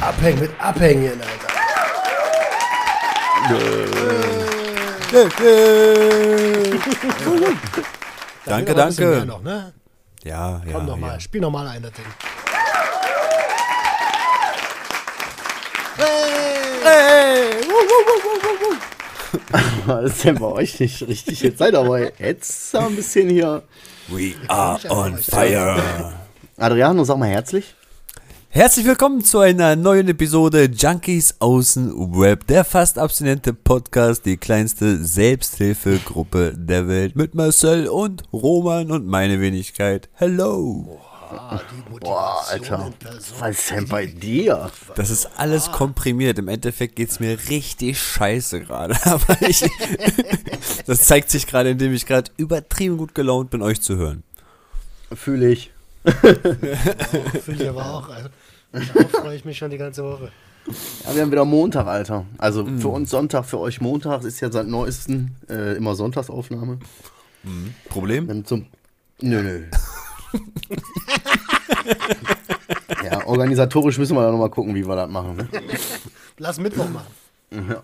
[0.00, 1.54] Abhängen mit Abhängen, Alter.
[8.46, 9.26] Danke, danke.
[9.26, 9.72] Noch, ne?
[10.22, 10.72] Ja, ja.
[10.72, 11.20] Komm noch mal, ja.
[11.20, 12.04] spiel noch mal ein, das Ding.
[19.86, 21.40] Das ist denn bei euch nicht richtig.
[21.40, 23.62] Jetzt seid aber jetzt ein bisschen hier.
[24.08, 26.12] We are on fire.
[26.56, 27.74] Adriano, sag mal herzlich.
[28.50, 35.02] Herzlich willkommen zu einer neuen Episode Junkies Außen Web, der fast abstinente Podcast, die kleinste
[35.04, 40.08] Selbsthilfegruppe der Welt mit Marcel und Roman und meine Wenigkeit.
[40.12, 41.00] Hello.
[41.38, 41.60] Ah,
[42.00, 42.92] Boah, Alter.
[43.38, 44.70] Was ist denn bei dir?
[44.94, 46.38] Das ist alles komprimiert.
[46.38, 48.96] Im Endeffekt geht's mir richtig scheiße gerade.
[49.04, 49.64] Aber ich,
[50.86, 54.22] das zeigt sich gerade, indem ich gerade übertrieben gut gelaunt bin, euch zu hören.
[55.14, 55.70] Fühle ich.
[56.04, 58.08] Fühle ich aber auch.
[58.08, 58.28] Also,
[58.72, 60.30] darauf freue ich mich schon die ganze Woche.
[61.06, 62.26] Ja, wir haben wieder Montag, Alter.
[62.38, 66.78] Also für uns Sonntag, für euch Montag ist ja seit neuesten äh, immer Sonntagsaufnahme.
[67.88, 68.26] Problem?
[68.26, 68.66] Dann zum.
[69.20, 69.64] Nö, nö.
[73.04, 75.36] ja, organisatorisch müssen wir da nochmal gucken, wie wir das machen.
[75.36, 75.48] Ne?
[76.38, 77.12] Lass Mittwoch machen.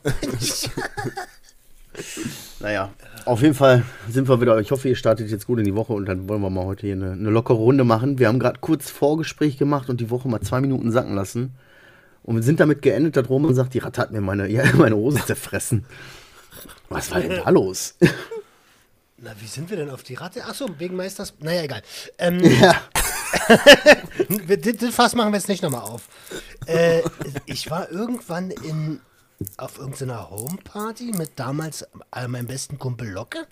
[2.60, 2.90] Naja,
[3.24, 4.58] auf jeden Fall sind wir wieder.
[4.60, 6.86] Ich hoffe, ihr startet jetzt gut in die Woche und dann wollen wir mal heute
[6.86, 8.18] hier eine, eine lockere Runde machen.
[8.18, 11.54] Wir haben gerade kurz Vorgespräch gemacht und die Woche mal zwei Minuten sacken lassen.
[12.22, 14.96] Und wir sind damit geendet, dass Roman sagt, die Ratte hat mir meine, ja, meine
[14.96, 15.86] Hose zerfressen.
[16.90, 17.96] Was war denn da los?
[19.22, 20.44] Na, wie sind wir denn auf die Ratte?
[20.46, 21.34] Achso, wegen Meisters.
[21.40, 21.82] Naja, egal.
[22.16, 22.80] Ähm, ja,
[24.78, 26.08] das, Fass machen wir jetzt nicht nochmal auf.
[26.66, 27.02] Äh,
[27.44, 29.00] ich war irgendwann in,
[29.58, 31.86] auf irgendeiner Homeparty mit damals
[32.28, 33.46] meinem besten Kumpel Locke.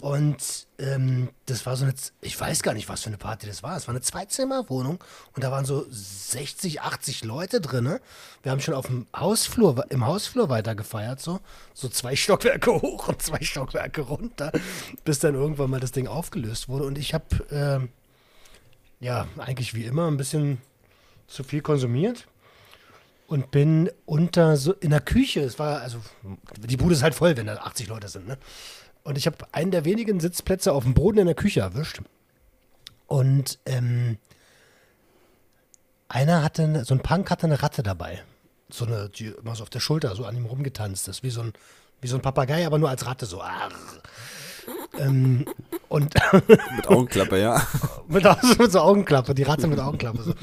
[0.00, 3.62] Und ähm, das war so eine, ich weiß gar nicht, was für eine Party das
[3.62, 3.76] war.
[3.76, 5.02] Es war eine Zweizimmerwohnung
[5.34, 7.98] und da waren so 60, 80 Leute drin.
[8.42, 11.40] Wir haben schon auf dem Hausflur, im Hausflur weiter gefeiert, so,
[11.74, 14.52] so zwei Stockwerke hoch und zwei Stockwerke runter,
[15.04, 16.84] bis dann irgendwann mal das Ding aufgelöst wurde.
[16.84, 17.88] Und ich habe, ähm,
[19.00, 20.58] ja, eigentlich wie immer ein bisschen
[21.26, 22.26] zu viel konsumiert
[23.32, 25.40] und bin unter so in der Küche.
[25.40, 25.98] Es war also
[26.58, 28.36] die Bude ist halt voll, wenn da 80 Leute sind, ne?
[29.04, 32.00] Und ich habe einen der wenigen Sitzplätze auf dem Boden in der Küche erwischt.
[33.06, 34.16] Und ähm,
[36.08, 38.22] einer hatte, eine- so ein Punk hatte eine Ratte dabei.
[38.70, 41.42] So eine, die immer so auf der Schulter so an ihm rumgetanzt ist, wie so
[41.42, 41.52] ein,
[42.00, 43.42] wie so ein Papagei, aber nur als Ratte so.
[44.98, 45.44] Ähm,
[45.88, 46.14] und
[46.76, 47.66] Mit Augenklappe, ja.
[48.08, 48.24] mit,
[48.58, 50.22] mit so Augenklappe, die Ratte mit Augenklappe.
[50.22, 50.34] So.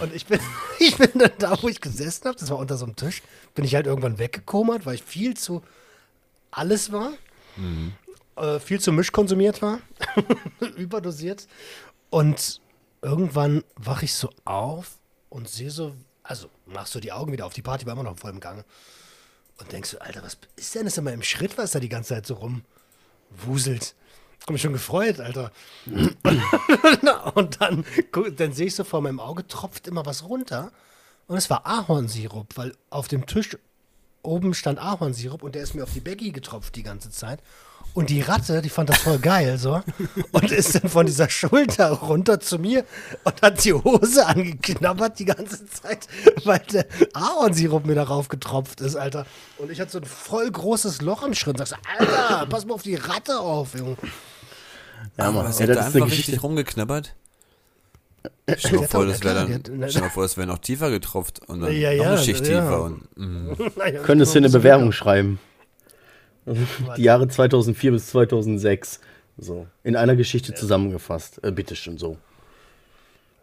[0.00, 0.40] Und ich bin,
[0.80, 3.22] ich bin dann da, wo ich gesessen habe, das war unter so einem Tisch,
[3.54, 5.62] bin ich halt irgendwann weggekommert, weil ich viel zu
[6.50, 7.12] alles war,
[8.36, 9.80] äh, viel zu Misch konsumiert war,
[10.76, 11.46] überdosiert.
[12.10, 12.60] Und
[13.02, 14.98] irgendwann wache ich so auf
[15.28, 18.22] und sehe so, also machst du die Augen wieder auf, die Party war immer noch
[18.24, 18.64] im Gange.
[19.58, 22.14] Und denkst du, Alter, was ist denn das immer im Schritt, was da die ganze
[22.14, 23.94] Zeit so rumwuselt?
[24.40, 25.52] Hab mich schon gefreut, Alter.
[27.34, 27.84] und dann,
[28.36, 30.72] dann sehe ich so vor meinem Auge, tropft immer was runter.
[31.26, 33.56] Und es war Ahornsirup, weil auf dem Tisch
[34.24, 37.40] oben stand Ahornsirup und der ist mir auf die Becky getropft die ganze Zeit.
[37.92, 39.80] Und die Ratte, die fand das voll geil, so.
[40.32, 42.84] Und ist dann von dieser Schulter runter zu mir
[43.22, 46.08] und hat die Hose angeknabbert die ganze Zeit,
[46.44, 49.26] weil der Ahornsirup mir darauf getropft ist, Alter.
[49.58, 51.58] Und ich hatte so ein voll großes Loch im Schritt.
[51.58, 53.96] Sagst, Alter, pass mal auf die Ratte auf, Junge.
[55.16, 55.46] ja, Mann.
[55.46, 56.32] Hast ja du das da ist eine einfach Geschichte.
[56.32, 57.14] richtig rumgeknabbert?
[58.56, 61.40] Stell dir Ja, vor, ja, das wäre dann, stell vor, das wäre noch tiefer getropft
[61.48, 62.60] und dann Ja, noch ja, eine Schicht ja.
[62.60, 62.82] tiefer.
[62.84, 63.52] Und, mm.
[63.76, 65.38] Naja, Könntest du eine Bewerbung schreiben?
[66.46, 69.00] Die Jahre 2004 bis 2006.
[69.38, 69.66] So.
[69.82, 71.42] In einer Geschichte zusammengefasst.
[71.42, 72.18] Äh, bitteschön, so.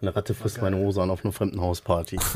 [0.02, 2.18] Eine Ratte frisst meine Hose an auf einer fremden Hausparty.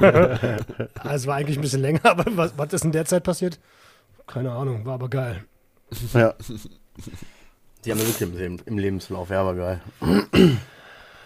[0.00, 3.58] Ah, Es war eigentlich ein bisschen länger, aber was, was ist in der Zeit passiert?
[4.26, 5.44] Keine Ahnung, war aber geil.
[6.12, 6.34] ja.
[7.84, 9.30] Die haben wir wirklich im, im Lebenslauf.
[9.30, 9.80] Ja, aber geil.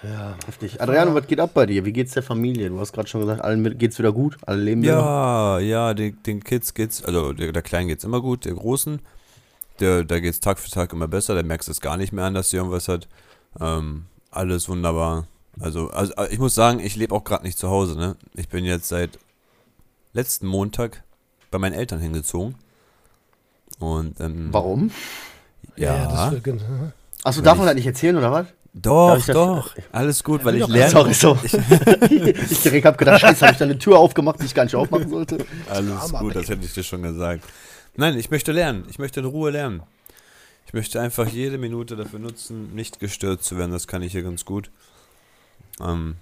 [0.02, 0.34] Ja.
[0.46, 0.80] Heftig.
[0.80, 1.84] Adriano, was geht ab bei dir?
[1.84, 2.70] Wie geht's der Familie?
[2.70, 4.38] Du hast gerade schon gesagt, allen geht's wieder gut?
[4.46, 4.98] Alle leben wieder?
[4.98, 9.00] Ja, ja, den, den Kids geht's, also der, der Kleinen geht's immer gut, der Großen,
[9.78, 12.34] der, da geht's Tag für Tag immer besser, der merkst es gar nicht mehr an,
[12.34, 13.08] dass sie irgendwas hat.
[13.60, 15.26] Ähm, alles wunderbar.
[15.58, 18.16] Also, also ich muss sagen, ich lebe auch gerade nicht zu Hause, ne?
[18.34, 19.18] Ich bin jetzt seit
[20.14, 21.02] letzten Montag
[21.50, 22.54] bei meinen Eltern hingezogen.
[23.78, 24.90] Und ähm, Warum?
[25.76, 26.92] Ja, das wird, gen-
[27.24, 28.46] Achso, darf man das nicht erzählen, oder was?
[28.72, 29.74] Doch, ich doch.
[29.90, 30.90] Alles gut, weil ich lerne.
[30.90, 31.36] Sorry, so.
[31.42, 34.76] ich direkt hab gedacht, scheiße, habe ich da eine Tür aufgemacht, die ich gar nicht
[34.76, 35.44] aufmachen sollte.
[35.68, 37.44] Alles gut, das hätte ich dir schon gesagt.
[37.96, 38.84] Nein, ich möchte lernen.
[38.88, 39.82] Ich möchte in Ruhe lernen.
[40.66, 43.72] Ich möchte einfach jede Minute dafür nutzen, nicht gestört zu werden.
[43.72, 44.70] Das kann ich hier ganz gut.
[45.80, 46.14] Ähm,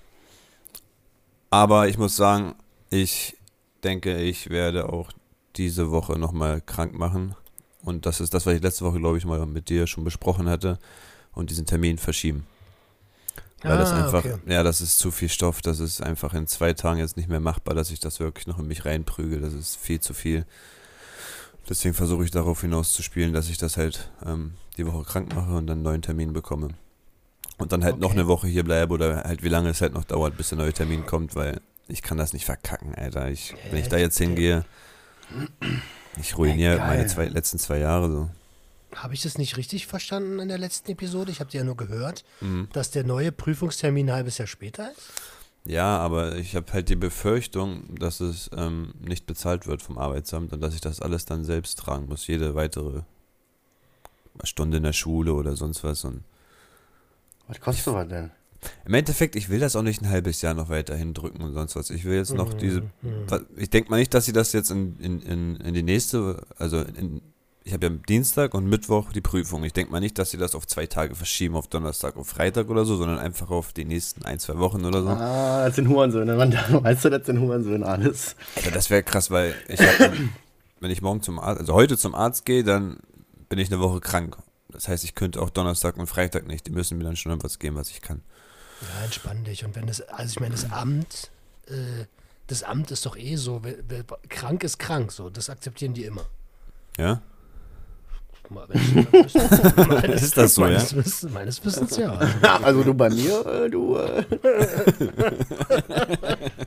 [1.51, 2.55] aber ich muss sagen,
[2.89, 3.37] ich
[3.85, 5.13] denke, ich werde auch
[5.57, 7.35] diese Woche nochmal krank machen.
[7.83, 10.49] Und das ist das, was ich letzte Woche, glaube ich, mal mit dir schon besprochen
[10.49, 10.79] hatte.
[11.35, 12.47] Und diesen Termin verschieben.
[13.63, 14.37] Weil das Ah, einfach, okay.
[14.47, 15.61] ja, das ist zu viel Stoff.
[15.63, 18.59] Das ist einfach in zwei Tagen jetzt nicht mehr machbar, dass ich das wirklich noch
[18.59, 19.41] in mich reinprüge.
[19.41, 20.45] Das ist viel zu viel.
[21.69, 25.35] Deswegen versuche ich darauf hinaus zu spielen, dass ich das halt ähm, die Woche krank
[25.35, 26.69] mache und dann einen neuen Termin bekomme.
[27.59, 28.21] Und dann halt noch Okay.
[28.21, 30.73] eine Woche hier bleibe oder halt wie lange es halt noch dauert, bis der neue
[30.73, 33.29] Termin kommt, weil ich kann das nicht verkacken, Alter.
[33.31, 34.65] Ich, wenn ich da jetzt hingehe,
[36.21, 38.31] ich ruiniere meine zwei, letzten zwei Jahre so.
[38.95, 41.31] Habe ich das nicht richtig verstanden in der letzten Episode?
[41.31, 42.69] Ich habe dir ja nur gehört, Mhm.
[42.73, 45.13] dass der neue Prüfungstermin ein halbes Jahr später ist.
[45.65, 50.53] Ja, aber ich habe halt die Befürchtung, dass es ähm, nicht bezahlt wird vom Arbeitsamt
[50.55, 53.03] und dass ich das alles dann selbst tragen muss, jede weitere
[54.45, 56.05] Stunde in der Schule oder sonst was.
[56.05, 56.23] Und
[57.49, 58.31] Was kostet sowas denn?
[58.87, 61.77] im Endeffekt, ich will das auch nicht ein halbes Jahr noch weiterhin drücken und sonst
[61.77, 61.91] was.
[61.91, 62.81] Ich will jetzt noch diese.
[63.03, 63.27] Mhm.
[63.57, 66.81] Ich denke mal nicht, dass sie das jetzt in, in, in, in die nächste, also
[66.81, 67.21] in,
[67.69, 69.63] ich habe ja Dienstag und Mittwoch die Prüfung.
[69.63, 72.71] Ich denke mal nicht, dass sie das auf zwei Tage verschieben, auf Donnerstag, auf Freitag
[72.71, 75.09] oder so, sondern einfach auf die nächsten ein, zwei Wochen oder so.
[75.11, 76.35] Ah, das sind Hurensöhne.
[76.35, 78.37] Man, weißt du, das sind Hurensöhne alles.
[78.57, 80.13] Alter, das wäre krass, weil ich hab,
[80.81, 83.01] wenn ich morgen zum Arzt, also heute zum Arzt gehe, dann
[83.51, 84.39] bin ich eine Woche krank.
[84.71, 86.67] Das heißt, ich könnte auch Donnerstag und Freitag nicht.
[86.67, 88.23] Die müssen mir dann schon etwas geben, was ich kann.
[88.81, 89.67] Ja, entspann dich.
[89.67, 91.31] Und wenn das, also ich meine, das Amt,
[91.67, 92.07] äh,
[92.47, 96.07] das Amt ist doch eh so, wer, wer, krank ist krank, so, das akzeptieren die
[96.07, 96.25] immer.
[96.97, 97.21] Ja?
[98.51, 99.35] Mal, wenn ich-
[99.89, 100.69] meines, Ist das so, ja?
[100.69, 102.19] meines, Wissens, meines Wissens ja.
[102.63, 103.97] Also du bei mir, äh, du.
[103.97, 104.25] Äh.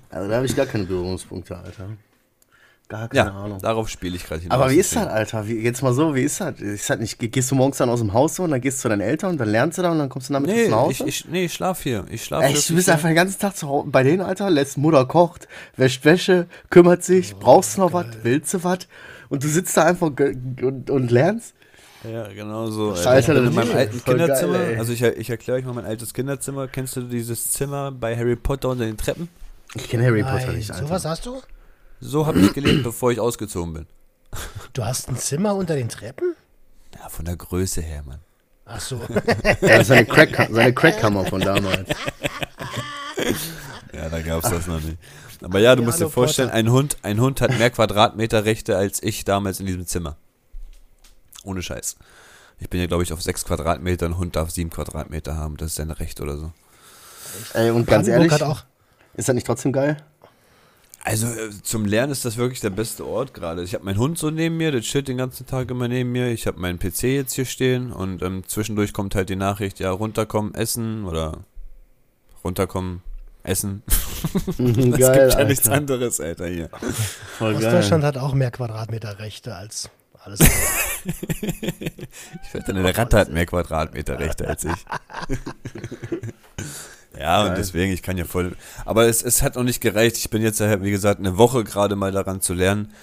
[0.10, 1.88] also da habe ich gar keine Berührungspunkte, Alter.
[2.88, 3.60] Gar keine Ja, Ahnung.
[3.60, 4.60] darauf spiele ich gerade hinaus.
[4.60, 5.08] Aber wie ist das.
[5.08, 5.48] Alter?
[5.48, 6.60] Wie, jetzt mal so, wie ist das?
[6.60, 8.82] Ist das nicht, gehst du morgens dann aus dem Haus so und dann gehst du
[8.84, 10.80] zu deinen Eltern und dann lernst du da und dann kommst du damit Nee, nach
[10.82, 11.04] Hause?
[11.06, 12.04] ich, ich, nee, ich schlaf hier.
[12.10, 14.78] Ich schlafe Echt, du bist einfach den ganzen Tag zu Hause bei denen, Alter, lässt
[14.78, 15.48] Mutter kocht,
[15.78, 18.80] wäscht Wäsche, kümmert sich, brauchst du noch was, willst du was?
[19.30, 21.54] Und du sitzt da einfach und, und lernst?
[22.04, 22.96] Ja, genau so.
[22.96, 24.60] Scheiße, in meinem alten voll geil, Kinderzimmer.
[24.60, 24.78] ey.
[24.78, 26.68] also ich, ich erkläre euch mal mein altes Kinderzimmer.
[26.68, 29.30] Kennst du dieses Zimmer bei Harry Potter unter den Treppen?
[29.76, 30.88] Ich kenne Harry Potter Nein, nicht, Alter.
[30.88, 31.42] sowas hast du?
[32.00, 33.86] So habe ich gelebt, bevor ich ausgezogen bin.
[34.74, 36.36] Du hast ein Zimmer unter den Treppen?
[37.00, 38.20] Ja, von der Größe her, Mann.
[38.66, 39.00] Ach so.
[39.44, 41.88] Ja, das ist seine, Crack, seine Crackkammer von damals.
[43.94, 44.98] Ja, da gab's das noch nicht.
[45.44, 46.60] Aber ja, du Ja, musst dir vorstellen, Potter.
[46.60, 50.18] ein Hund, ein Hund hat mehr Quadratmeter Rechte als ich damals in diesem Zimmer.
[51.44, 51.96] Ohne Scheiß.
[52.60, 55.58] Ich bin ja, glaube ich, auf sechs Quadratmeter, ein Hund darf sieben Quadratmeter haben.
[55.58, 56.52] Das ist sein Recht oder so.
[57.54, 58.64] Ey, und ganz ehrlich, hat auch.
[59.16, 59.98] ist das nicht trotzdem geil?
[61.04, 63.64] Also äh, zum Lernen ist das wirklich der beste Ort gerade.
[63.64, 66.28] Ich habe meinen Hund so neben mir, der chillt den ganzen Tag immer neben mir.
[66.28, 69.90] Ich habe meinen PC jetzt hier stehen und ähm, zwischendurch kommt halt die Nachricht, ja,
[69.90, 71.40] runterkommen, essen oder
[72.44, 73.02] runterkommen,
[73.44, 73.84] essen.
[74.24, 75.78] Es geil, gibt ja nichts Alter.
[75.78, 76.70] anderes, Alter, hier.
[77.40, 79.90] Voll Ostdeutschland hat auch mehr Quadratmeter Rechte als
[80.24, 80.40] alles.
[82.44, 84.76] Ich wette, eine Ratte hat mehr Quadratmeter Rechte als ich.
[87.18, 88.56] ja, und deswegen, ich kann ja voll.
[88.86, 90.18] Aber es, es hat noch nicht gereicht.
[90.18, 92.94] Ich bin jetzt, wie gesagt, eine Woche gerade mal daran zu lernen.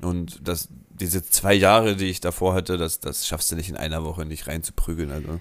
[0.00, 3.76] Und das, diese zwei Jahre, die ich davor hatte, das, das schaffst du nicht in
[3.76, 5.10] einer Woche nicht reinzuprügeln.
[5.10, 5.40] Also.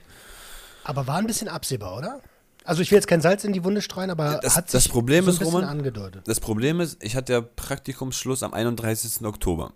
[0.84, 2.22] Aber war ein bisschen absehbar, oder?
[2.66, 4.92] Also ich will jetzt kein Salz in die Wunde streuen, aber Das- hat das sich
[4.92, 6.24] Problem so ein ist, Roman- angedeutet.
[6.28, 9.26] Das Problem ist, ich hatte ja Praktikumsschluss am 31.
[9.26, 9.74] Oktober.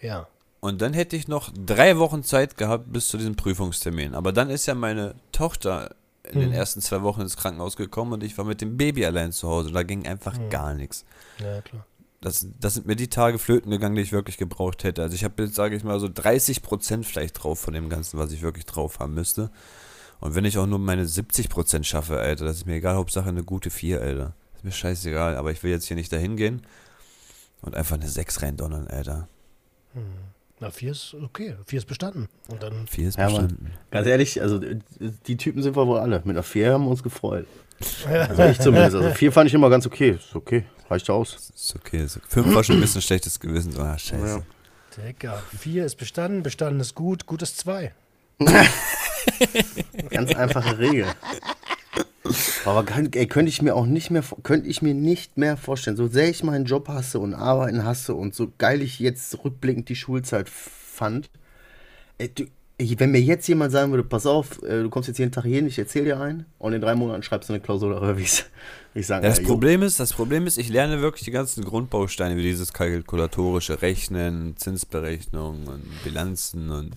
[0.00, 0.28] Ja.
[0.66, 4.14] Und dann hätte ich noch drei Wochen Zeit gehabt bis zu diesem Prüfungstermin.
[4.14, 5.94] Aber dann ist ja meine Tochter
[6.24, 9.30] in den ersten zwei Wochen ins Krankenhaus gekommen und ich war mit dem Baby allein
[9.30, 9.70] zu Hause.
[9.70, 11.04] Da ging einfach gar nichts.
[11.38, 11.86] Ja, klar.
[12.20, 15.02] Das, das sind mir die Tage flöten gegangen, die ich wirklich gebraucht hätte.
[15.02, 18.18] Also ich habe jetzt, sage ich mal, so 30 Prozent vielleicht drauf von dem Ganzen,
[18.18, 19.52] was ich wirklich drauf haben müsste.
[20.18, 23.28] Und wenn ich auch nur meine 70 Prozent schaffe, Alter, das ist mir egal, Hauptsache
[23.28, 24.34] eine gute 4, Alter.
[24.56, 26.62] Ist mir scheißegal, aber ich will jetzt hier nicht dahin gehen
[27.62, 29.28] und einfach eine 6 reindonnern, Alter.
[30.60, 31.54] Na, vier ist okay.
[31.66, 32.28] Vier ist bestanden.
[32.48, 33.42] Und dann 4 ist Ja, Mann.
[33.48, 33.72] bestanden.
[33.90, 36.18] Ganz ehrlich, also die Typen sind wir wohl alle.
[36.24, 37.46] Mit einer 4 haben wir uns gefreut.
[38.06, 38.96] Also ich zumindest.
[38.96, 40.12] Also 4 fand ich immer ganz okay.
[40.12, 40.64] Ist okay.
[40.88, 41.50] Reicht aus.
[41.54, 42.04] Ist okay.
[42.04, 42.26] Ist okay.
[42.28, 43.72] Fünf war schon ein bisschen schlechtes Gewissen.
[43.72, 44.42] So, ah, scheiße.
[44.98, 45.02] Ja.
[45.04, 47.92] Digga, vier ist bestanden, bestanden ist gut, gut ist zwei.
[50.10, 51.04] Ganz einfache Regel.
[52.64, 55.96] Aber kann, ey, könnte ich mir auch nicht mehr, könnte ich mir nicht mehr vorstellen.
[55.96, 59.88] So sehr ich meinen Job hasse und arbeiten hasse und so geil ich jetzt rückblickend
[59.88, 61.30] die Schulzeit fand.
[62.18, 62.44] Ey, du,
[62.78, 65.44] ey, wenn mir jetzt jemand sagen würde, pass auf, äh, du kommst jetzt jeden Tag
[65.44, 68.22] hin, ich erzähl dir einen und in drei Monaten schreibst du eine Klausur darüber, wie
[68.22, 68.44] ich,
[69.06, 69.50] sagen Ja, das ey, jo.
[69.50, 74.56] Problem ist, das Problem ist, ich lerne wirklich die ganzen Grundbausteine, wie dieses kalkulatorische Rechnen,
[74.56, 76.94] Zinsberechnung und Bilanzen und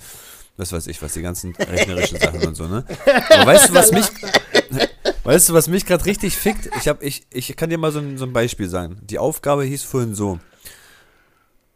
[0.57, 2.83] was weiß ich, was die ganzen rechnerischen Sachen und so, ne?
[3.29, 4.05] Aber weißt du, was mich,
[5.23, 6.69] weißt du, was mich gerade richtig fickt?
[6.77, 8.97] Ich hab, ich, ich kann dir mal so ein, so ein Beispiel sagen.
[9.01, 10.39] Die Aufgabe hieß vorhin so.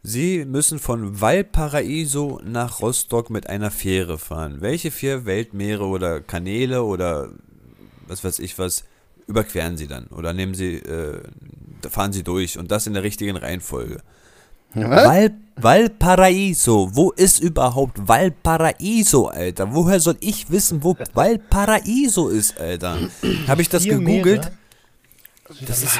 [0.02, 4.60] Sie müssen von Valparaiso nach Rostock mit einer Fähre fahren.
[4.60, 7.30] Welche vier Weltmeere oder Kanäle oder
[8.06, 8.84] was weiß ich was
[9.26, 10.06] überqueren Sie dann?
[10.08, 11.22] Oder nehmen Sie, äh,
[11.88, 14.02] fahren Sie durch und das in der richtigen Reihenfolge.
[14.74, 19.72] Val Valparaiso, wo ist überhaupt Valparaiso, Alter?
[19.72, 22.98] Woher soll ich wissen, wo Valparaiso ist, Alter?
[23.46, 24.42] Habe ich das gegoogelt?
[24.42, 24.52] Meere.
[25.66, 25.98] Das ist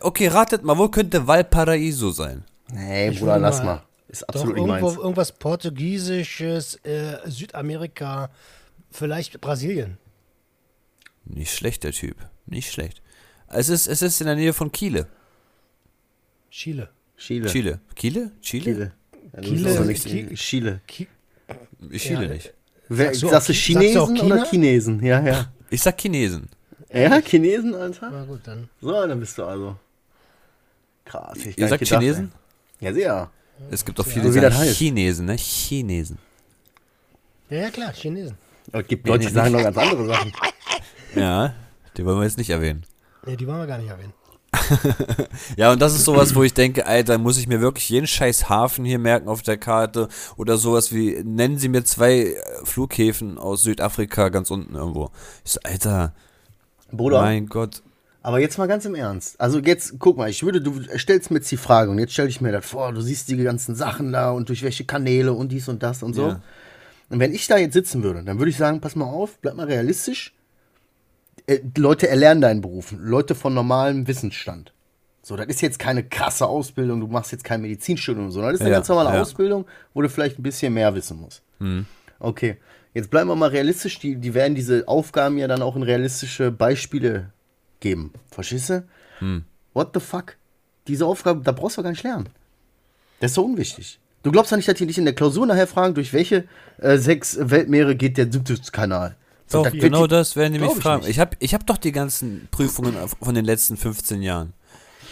[0.00, 2.44] Okay, ratet mal, wo könnte Valparaiso sein?
[2.72, 3.82] Nee, Ich Bruder, lass mal-.
[4.08, 4.98] Ist Doch absolut nicht irgendwo, meins.
[4.98, 8.30] irgendwas Portugiesisches, äh, Südamerika,
[8.90, 9.96] vielleicht Brasilien.
[11.24, 12.16] Nicht schlecht, der Typ.
[12.46, 13.00] Nicht schlecht.
[13.48, 15.06] Es ist, es ist in der Nähe von Kiele.
[16.50, 16.88] Chile.
[17.22, 17.46] Chile.
[17.48, 17.80] Chile.
[17.94, 18.30] Chile?
[18.40, 18.92] Chile.
[19.32, 20.80] Ja, Chile- Chile.
[20.86, 21.06] Ki
[21.90, 22.52] Ich Chile Ja, nicht.
[22.88, 24.44] Wer, Sagst du sagst du Chinesen oder?
[24.46, 25.02] Chinesen?
[25.04, 25.52] Ja, ja.
[25.70, 26.48] Ich sag Chinesen.
[26.92, 28.10] Ja, Chinesen, Alter?
[28.10, 28.68] Na gut, dann.
[28.80, 29.76] So, dann bist du also.
[31.04, 31.38] Krass.
[31.38, 32.32] ich Ihr sagt gedacht, Chinesen?
[32.80, 32.86] ey.
[32.88, 33.30] Ja, sehr.
[33.70, 34.54] Es gibt auch viele, die sagen.
[34.74, 35.36] Chinesen, ne?
[35.36, 36.18] Chinesen.
[37.48, 38.36] Ja, ja, klar, Chinesen.
[38.72, 40.32] Aber es gibt Leute, die sagen noch ganz andere Sachen.
[41.14, 41.54] Ja,
[41.96, 42.84] die wollen wir jetzt nicht erwähnen.
[43.26, 44.14] Nee, die wollen wir gar nicht erwähnen.
[45.56, 48.48] Ja, und das ist sowas, wo ich denke, Alter, muss ich mir wirklich jeden scheiß
[48.48, 53.38] Hafen hier merken auf der Karte oder sowas wie, nennen Sie mir zwei äh, Flughäfen
[53.38, 55.10] aus Südafrika ganz unten irgendwo.
[55.44, 56.14] Ich so, Alter,
[56.90, 57.82] Bruder, mein Gott.
[58.22, 59.40] aber jetzt mal ganz im Ernst.
[59.40, 62.28] Also jetzt, guck mal, ich würde, du stellst mir jetzt die Frage und jetzt stell
[62.28, 65.50] ich mir das vor, du siehst die ganzen Sachen da und durch welche Kanäle und
[65.50, 66.28] dies und das und so.
[66.28, 66.42] Ja.
[67.08, 69.54] Und wenn ich da jetzt sitzen würde, dann würde ich sagen, pass mal auf, bleib
[69.56, 70.32] mal realistisch.
[71.46, 72.94] Äh, Leute erlernen deinen Beruf.
[72.96, 74.72] Leute von normalem Wissensstand.
[75.22, 78.62] So, das ist jetzt keine krasse Ausbildung, du machst jetzt kein Medizinstudium, sondern das ist
[78.62, 79.22] eine Ja, ganz normale ja.
[79.22, 81.42] Ausbildung, wo du vielleicht ein bisschen mehr wissen musst.
[82.18, 82.56] Okay,
[82.92, 86.50] jetzt bleiben wir mal realistisch, die, die werden diese Aufgaben ja dann auch in realistische
[86.50, 87.30] Beispiele
[87.78, 88.12] geben.
[88.32, 88.84] Verstehst du?
[89.74, 90.36] What the fuck?
[90.88, 92.28] Diese Aufgabe, da brauchst du gar nicht lernen.
[93.20, 94.00] Das ist so unwichtig.
[94.24, 96.44] Du glaubst doch nicht, dass die dich in der Klausur nachher fragen, durch welche
[96.78, 99.16] äh, sechs Weltmeere geht der Suezkanal?
[99.52, 101.00] Doch, wird genau das werden die mich ich fragen.
[101.02, 101.10] nicht.
[101.10, 104.52] Ich habe ich hab doch die ganzen Prüfungen von den letzten 15 Jahren.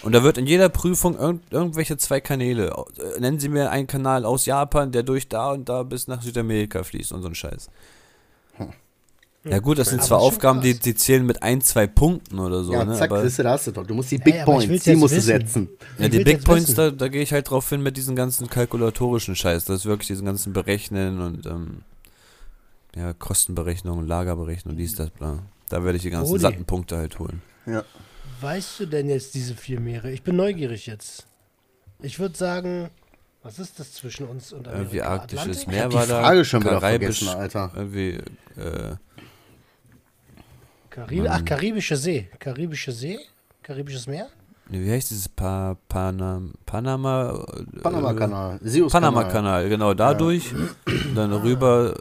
[0.03, 2.73] Und da wird in jeder Prüfung irgend, irgendwelche zwei Kanäle.
[2.99, 6.23] Äh, nennen Sie mir einen Kanal aus Japan, der durch da und da bis nach
[6.23, 7.69] Südamerika fließt und so ein Scheiß.
[9.43, 12.63] Ja gut, das sind Aber zwar Aufgaben, die, die zählen mit ein, zwei Punkten oder
[12.63, 12.95] so, Ja, ne?
[12.95, 13.87] zack, aber siehst du, da hast du doch.
[13.87, 15.71] Du musst die Big Ey, ich Points, die musst du setzen.
[15.99, 16.77] ja, Ich die Big Points, wissen.
[16.77, 19.65] da, da gehe ich halt drauf hin mit diesem ganzen kalkulatorischen Scheiß.
[19.65, 21.79] Das ist wirklich diesen ganzen Berechnen und ähm,
[22.97, 25.39] ja, Kostenberechnung, Lagerberechnung, dies, das, bla.
[25.69, 26.43] Da werde ich die ganzen Rudi.
[26.43, 27.43] satten Punkte halt holen.
[27.67, 27.85] Ja.
[28.41, 30.11] Weißt du denn jetzt diese vier Meere?
[30.11, 31.27] Ich bin neugierig jetzt.
[32.01, 32.91] Ich würde sagen,
[33.43, 34.81] was ist das zwischen uns und Amerika?
[34.81, 35.69] Irgendwie arktisches Atlantik?
[35.69, 36.23] Meer war da.
[36.23, 37.73] Frage schon wieder Karibisch, vergessen, Alter.
[37.77, 38.19] Irgendwie,
[38.57, 38.97] äh,
[40.91, 42.29] Karib Ach, Karibische See.
[42.39, 43.19] Karibische See?
[43.63, 44.29] Karibisches Meer?
[44.69, 47.45] nee, wie heißt dieses pa Panam Panama?
[47.57, 48.59] äh, Panama-Kanal.
[48.91, 50.53] Panama-Kanal, genau, dadurch.
[51.15, 51.95] Dann rüber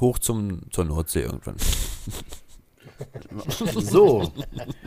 [0.00, 1.56] hoch zum, zur Nordsee irgendwann.
[3.80, 4.32] So.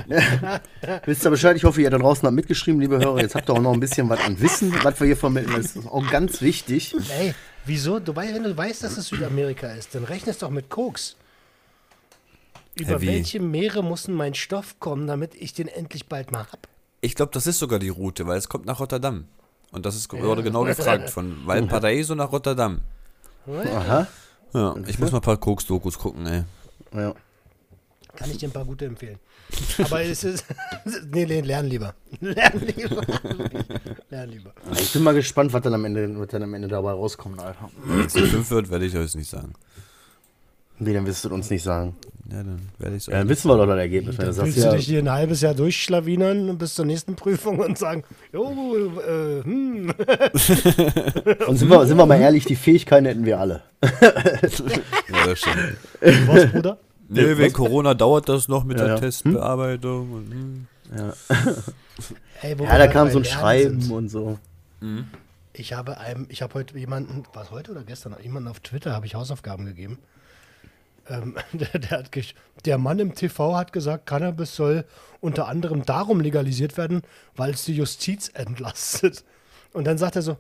[1.06, 1.56] Wisst ihr Bescheid?
[1.58, 3.20] Ich hoffe, ihr da draußen habt mitgeschrieben, liebe Hörer.
[3.20, 5.56] Jetzt habt ihr auch noch ein bisschen was an Wissen, was wir hier vermitteln.
[5.58, 6.96] Das ist auch ganz wichtig.
[7.20, 7.34] Ey,
[7.66, 8.00] wieso?
[8.00, 11.18] Du weißt, wenn du weißt, dass es Südamerika ist, dann rechnest doch mit Koks.
[12.76, 13.08] Über wie?
[13.08, 16.68] welche Meere muss denn mein Stoff kommen, damit ich den endlich bald mal hab?
[17.02, 19.26] Ich glaube, das ist sogar die Route, weil es kommt nach Rotterdam.
[19.72, 22.80] Und das ist wurde genau gefragt, von Valparaiso nach Rotterdam.
[23.48, 24.08] Aha.
[24.54, 26.44] Ja, ich muss mal ein paar Koks-Dokus gucken, ey.
[26.94, 27.14] Ja.
[28.16, 29.20] Kann ich dir ein paar gute empfehlen.
[29.84, 30.44] Aber es ist.
[31.12, 31.94] nee, nee, lern lieber.
[32.20, 33.02] Lern lieber.
[34.10, 34.54] lern lieber.
[34.74, 37.70] Ich bin mal gespannt, was dann am Ende, was dann am Ende dabei rauskommt, Alter.
[37.86, 39.54] Wenn es 5 wird, werde ich euch nicht sagen.
[40.80, 41.96] Wie, dann wirst du uns nicht sagen.
[42.30, 44.18] Ja, dann werde ich es Ja, dann wissen wir doch das Ergebnis.
[44.18, 46.86] Wenn du Dann sagst, willst du ja, dich hier ein halbes Jahr durchschlawinern bis zur
[46.86, 48.04] nächsten Prüfung und sagen,
[48.34, 49.94] jo, äh, hm.
[51.48, 53.64] und sind wir, sind wir mal ehrlich, die Fähigkeiten hätten wir alle.
[55.10, 55.78] Ja, das stimmt.
[56.28, 56.78] Was, Bruder?
[57.08, 59.00] Nee, wegen Corona dauert das noch mit Ja, der ja.
[59.02, 60.12] Testbearbeitung.
[60.12, 60.68] Und, hm.
[62.42, 63.92] Ey, wo Ja, da gerade kam so ein Lernen Schreiben sind.
[63.94, 64.38] und so.
[65.54, 69.06] Ich habe einem, ich habe heute jemanden, was heute oder gestern, jemanden auf Twitter habe
[69.06, 69.98] ich Hausaufgaben gegeben.
[71.10, 72.04] Ähm, der, der,
[72.66, 74.86] der Mann im TV hat gesagt, Cannabis soll
[75.22, 77.02] unter anderem darum legalisiert werden,
[77.36, 79.24] weil es die Justiz entlastet.
[79.74, 80.38] Und dann sagt er so,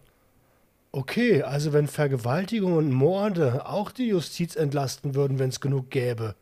[0.91, 6.35] okay, also wenn Vergewaltigung und Morde auch die Justiz entlasten würden, wenn es genug gäbe,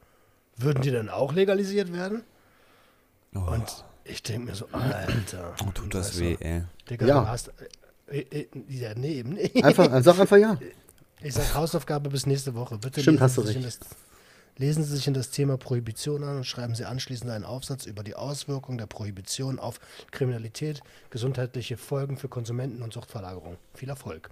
[0.57, 2.23] würden die dann auch legalisiert werden?
[3.33, 5.53] Und ich denke mir so, Alter.
[5.65, 6.63] Oh, tut das weh, ey.
[6.89, 7.21] Digga, Ja.
[7.21, 7.51] du hast.
[8.07, 9.63] Äh, äh, ja, nee, eben nicht.
[9.63, 10.57] Einfach, sag einfach ja.
[11.21, 12.77] Ich sage Hausaufgabe bis nächste Woche.
[12.77, 13.79] Bitte Stimmt, lesen hast du recht.
[14.57, 18.03] Lesen Sie sich in das Thema Prohibition an und schreiben Sie anschließend einen Aufsatz über
[18.03, 19.79] die Auswirkungen der Prohibition auf
[20.11, 23.57] Kriminalität, gesundheitliche Folgen für Konsumenten und Suchtverlagerung.
[23.73, 24.29] Viel Erfolg.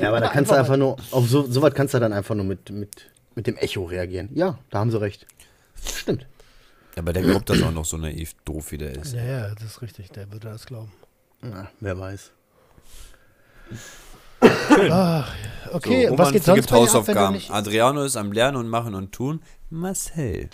[0.00, 2.34] Ja, aber da kannst du einfach nur, auf so, so was kannst du dann einfach
[2.34, 4.30] nur mit, mit, mit dem Echo reagieren.
[4.34, 5.26] Ja, da haben sie recht.
[5.82, 6.26] Stimmt.
[6.96, 9.14] Aber der glaubt das auch noch so naiv doof, wie der ist.
[9.14, 10.10] Ja, ja, das ist richtig.
[10.10, 10.92] Der würde das glauben.
[11.42, 12.32] Ja, wer weiß.
[14.40, 15.34] Ach,
[15.72, 17.34] okay, so, was geht sonst ab, du Hausaufgaben.
[17.34, 17.50] nicht...
[17.50, 19.40] Adriano ist am Lernen und Machen und Tun.
[19.68, 20.50] Marcel.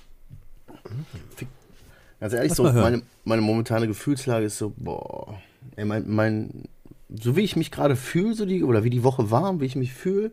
[2.21, 5.39] Ganz ehrlich, Lass so meine, meine momentane Gefühlslage ist so, boah,
[5.77, 6.65] ey, mein, mein,
[7.09, 9.67] so wie ich mich gerade fühle, so die, oder wie die Woche war und wie
[9.67, 10.33] ich mich fühle,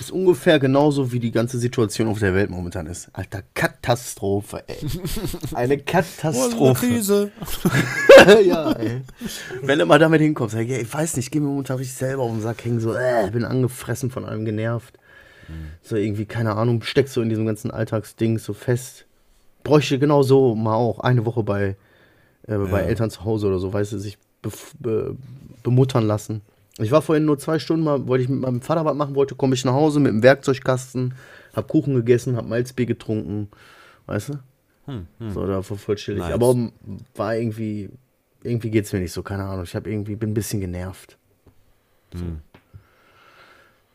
[0.00, 3.08] ist ungefähr genauso, wie die ganze Situation auf der Welt momentan ist.
[3.14, 4.76] Alter, Katastrophe, ey.
[5.54, 6.86] Eine Katastrophe.
[6.86, 7.30] Krise.
[8.44, 9.00] ja, ey.
[9.62, 12.22] Wenn du mal damit hinkommst, ey, ich weiß nicht, ich gehe mir momentan richtig selber
[12.24, 14.94] auf den Sack hängen, so, äh, bin angefressen von allem genervt.
[15.82, 19.06] So irgendwie, keine Ahnung, steckst so in diesem ganzen Alltagsding so fest.
[19.64, 21.76] Bräuchte genau so mal auch eine Woche bei,
[22.46, 22.86] äh, bei Ja.
[22.86, 25.16] Eltern zu Hause oder so, weißt du, sich bef- be
[25.62, 26.42] bemuttern lassen.
[26.78, 29.34] Ich war vorhin nur zwei Stunden mal, wollte ich mit meinem Vater was machen wollte,
[29.34, 31.14] komme ich nach Hause mit dem Werkzeugkasten,
[31.54, 33.48] hab Kuchen gegessen, hab Malzbier getrunken,
[34.06, 34.38] weißt du?
[35.28, 36.22] So, da war voll chillig.
[36.22, 36.32] Nice.
[36.32, 36.54] Aber
[37.14, 37.90] war irgendwie,
[38.42, 39.64] irgendwie geht's mir nicht so, keine Ahnung.
[39.64, 41.18] Ich habe irgendwie, bin ein bisschen genervt.
[42.14, 42.24] So.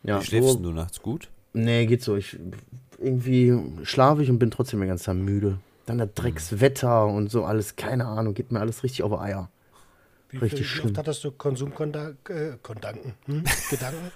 [0.04, 1.30] Ja, Wie schläfst wo- du nachts gut?
[1.52, 2.14] Nee, geht so.
[2.16, 2.38] Ich
[2.98, 5.58] irgendwie schlafe ich und bin trotzdem die ganze Zeit müde.
[5.86, 9.50] Dann das Dreckswetter und so alles, keine Ahnung, geht mir alles richtig auf Eier.
[10.34, 10.86] Wie, richtig wie schlimm.
[10.86, 12.36] oft hattest du Konsumkondanken?
[12.36, 12.56] Äh,
[13.26, 13.44] hm?
[13.70, 14.10] Gedanken?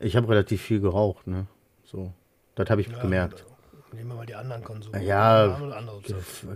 [0.00, 1.46] Ich habe relativ viel geraucht, ne?
[1.84, 2.12] So.
[2.56, 3.44] Das habe ich Ja, gemerkt.
[3.92, 4.92] Nehmen wir mal die anderen Konsum.
[5.00, 6.02] Ja, Andere-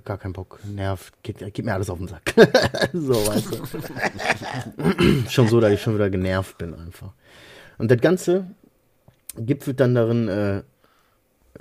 [0.05, 0.59] Gar kein Bock.
[0.65, 1.15] Nervt.
[1.23, 2.35] Geht, geht mir alles auf den Sack.
[2.93, 5.31] so, weißt du.
[5.31, 7.13] schon so, dass ich schon wieder genervt bin einfach.
[7.79, 8.49] Und das Ganze
[9.37, 10.63] gipfelt dann darin, äh,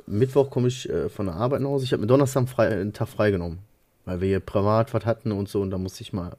[0.07, 1.85] Mittwoch komme ich äh, von der Arbeit nach Hause.
[1.85, 3.59] Ich habe mir Donnerstag frei, einen Tag freigenommen.
[4.11, 5.61] Weil wir hier privat was hatten und so.
[5.61, 6.35] Und da musste ich mal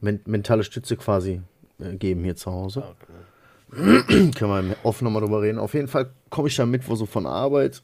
[0.00, 1.40] men mentale Stütze quasi
[1.80, 2.84] äh, geben hier zu Hause.
[3.70, 5.58] Können wir offen nochmal drüber reden.
[5.58, 7.82] Auf jeden Fall komme ich dann Mittwoch so von der Arbeit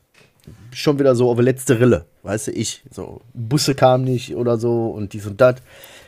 [0.73, 2.83] schon wieder so auf die letzte Rille, weißt du, ich.
[2.91, 5.57] So, Busse kamen nicht oder so und dies und das.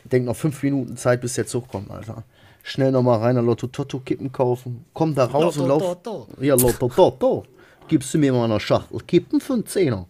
[0.04, 2.22] Ich denke noch fünf Minuten Zeit, bis der Zug kommt, Alter.
[2.62, 4.84] Schnell nochmal rein, Lotto Totto Kippen kaufen.
[4.92, 5.82] Komm da raus und lauf.
[5.82, 7.44] Lotto, Ja, Lotto Totto.
[7.88, 10.06] Gibst du mir mal eine Schachtel Kippen für einen Zehner.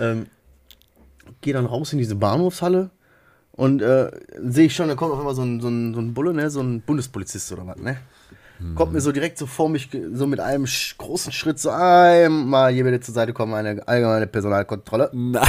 [0.00, 0.26] Ähm,
[1.44, 2.90] geh dann raus in diese Bahnhofshalle
[3.52, 4.10] und äh,
[4.42, 6.50] sehe ich schon, da kommt auf einmal so ein, so, ein, so ein Bulle, ne?
[6.50, 7.98] so ein Bundespolizist oder was, ne?
[8.76, 12.84] Kommt mir so direkt so vor mich, so mit einem großen Schritt so einmal hier
[12.84, 15.10] bitte zur Seite kommen, eine allgemeine Personalkontrolle.
[15.12, 15.42] Na,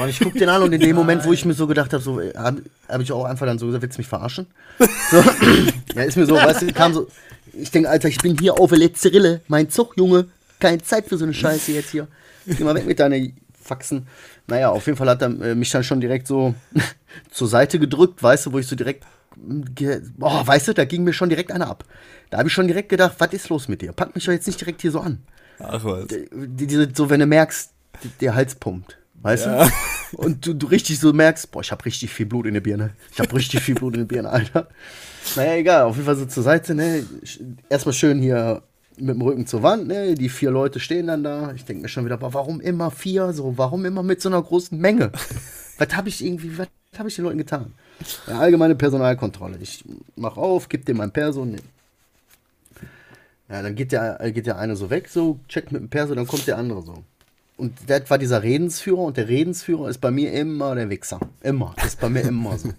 [0.00, 2.02] Und ich guck den an und in dem Moment, wo ich mir so gedacht habe,
[2.02, 4.46] so, habe hab ich auch einfach dann so gesagt, willst du mich verarschen?
[5.10, 5.22] So,
[5.94, 7.08] ja, ist mir so, weißt du, kam so,
[7.52, 10.26] ich denke, Alter, ich bin hier auf der letzte Rille, mein Zug, Junge,
[10.58, 12.08] keine Zeit für so eine Scheiße jetzt hier.
[12.46, 14.06] Geh mal weg mit deinen Faxen.
[14.46, 16.54] Naja, auf jeden Fall hat er äh, mich dann schon direkt so
[17.30, 19.04] zur Seite gedrückt, weißt du, wo ich so direkt,
[19.74, 21.84] ge- boah, weißt du, da ging mir schon direkt einer ab.
[22.30, 23.92] Da habe ich schon direkt gedacht, was ist los mit dir?
[23.92, 25.22] Pack mich doch jetzt nicht direkt hier so an
[25.58, 26.06] ach was.
[26.94, 27.70] so wenn du merkst,
[28.20, 29.70] der Hals pumpt, weißt du?
[30.12, 32.90] Und du, du richtig so merkst, boah, ich habe richtig viel Blut in der Birne.
[33.12, 34.68] Ich habe richtig viel Blut in der Birne, Alter.
[35.34, 37.04] Naja, egal, auf jeden Fall so zur Seite, ne?
[37.68, 38.62] Erstmal schön hier
[38.98, 40.14] mit dem Rücken zur Wand, ne?
[40.14, 41.52] Die vier Leute stehen dann da.
[41.54, 43.32] Ich denke mir schon wieder, boah, warum immer vier?
[43.32, 45.12] So, warum immer mit so einer großen Menge?
[45.78, 47.72] was habe ich irgendwie, was habe ich den Leuten getan?
[48.26, 49.58] Ja, allgemeine Personalkontrolle.
[49.60, 49.84] Ich
[50.16, 51.58] mach auf, gib dem mein Perso, ne,
[53.48, 56.26] ja, dann geht der, geht der eine so weg, so, checkt mit dem Perso, dann
[56.26, 57.04] kommt der andere so.
[57.56, 61.20] Und das war dieser Redensführer und der Redensführer ist bei mir immer der Wichser.
[61.42, 61.72] Immer.
[61.76, 62.68] Das ist bei mir immer so.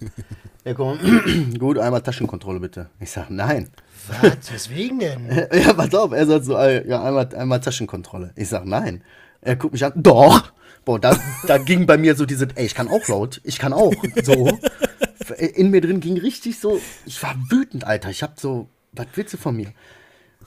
[0.65, 0.99] Der kommt,
[1.59, 2.89] gut, einmal Taschenkontrolle bitte.
[2.99, 3.69] Ich sag, nein.
[4.09, 4.51] Was?
[4.51, 5.47] Weswegen denn?
[5.53, 8.33] Ja, pass auf, er sagt so, äh, ja, einmal, einmal Taschenkontrolle.
[8.35, 9.01] Ich sag, nein.
[9.39, 10.51] Er guckt mich an, doch.
[10.83, 13.71] Boah, da, da ging bei mir so diese, ey, ich kann auch laut, ich kann
[13.71, 13.93] auch.
[14.23, 14.59] So.
[15.53, 18.09] In mir drin ging richtig so, ich war wütend, Alter.
[18.09, 19.71] Ich hab so, was willst du von mir?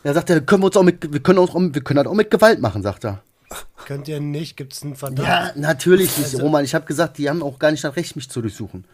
[0.03, 2.15] Er sagt, er, können wir uns auch mit, wir können auch, wir können das auch
[2.15, 3.23] mit Gewalt machen, sagt er.
[3.87, 4.57] Könnt ihr nicht?
[4.57, 5.27] Gibt es einen Verdacht?
[5.27, 6.65] Ja, natürlich nicht, Also- Roman.
[6.65, 8.85] Ich habe gesagt, die haben auch gar nicht das Recht, mich zu durchsuchen.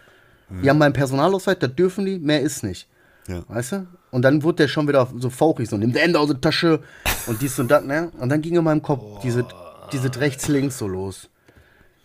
[0.63, 2.87] Die haben meinen Personalausweis, das dürfen die, mehr ist nicht.
[3.27, 3.43] Ja.
[3.49, 3.87] Weißt du?
[4.13, 6.81] Und dann wurde der schon wieder so fauchig, so nimmt der Ende aus der Tasche
[7.27, 8.13] und dies und das, ne?
[8.19, 9.45] Und dann ging in meinem Kopf diese,
[9.93, 11.29] diese rechts-links so los.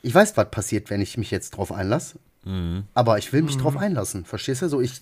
[0.01, 2.17] Ich weiß, was passiert, wenn ich mich jetzt drauf einlasse.
[2.95, 4.67] Aber ich will mich drauf einlassen, verstehst du?
[4.69, 4.99] So, ich,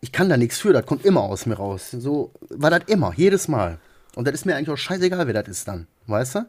[0.00, 1.90] ich kann da nichts für, das kommt immer aus mir raus.
[1.90, 3.78] So war das immer, jedes Mal.
[4.14, 6.48] Und das ist mir eigentlich auch scheißegal, wer das ist dann, weißt du?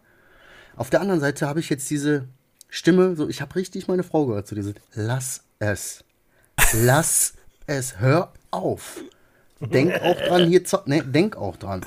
[0.76, 2.28] Auf der anderen Seite habe ich jetzt diese
[2.70, 6.04] Stimme, so ich habe richtig meine Frau gehört, so diese Lass es.
[6.74, 7.34] Lass
[7.68, 8.00] es.
[8.00, 9.00] Hör auf.
[9.60, 10.80] Denk auch dran, hier zu.
[10.86, 11.86] Ne, denk auch dran.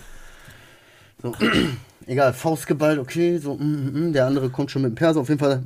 [1.22, 1.34] So.
[2.06, 5.20] Egal, Faustgeballt, okay, so, mm, mm, mm, der andere kommt schon mit dem Perser.
[5.20, 5.62] Auf jeden Fall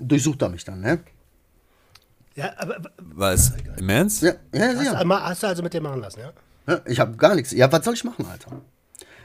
[0.00, 0.98] durchsucht er mich dann, ne?
[2.34, 3.52] Ja, aber Was?
[3.76, 4.22] Im Ernst?
[4.22, 5.22] Ja, ja, hast, ja.
[5.22, 6.32] hast du also mit dem machen lassen, ja?
[6.66, 7.52] Ja, Ich habe gar nichts.
[7.52, 8.60] Ja, was soll ich machen, Alter?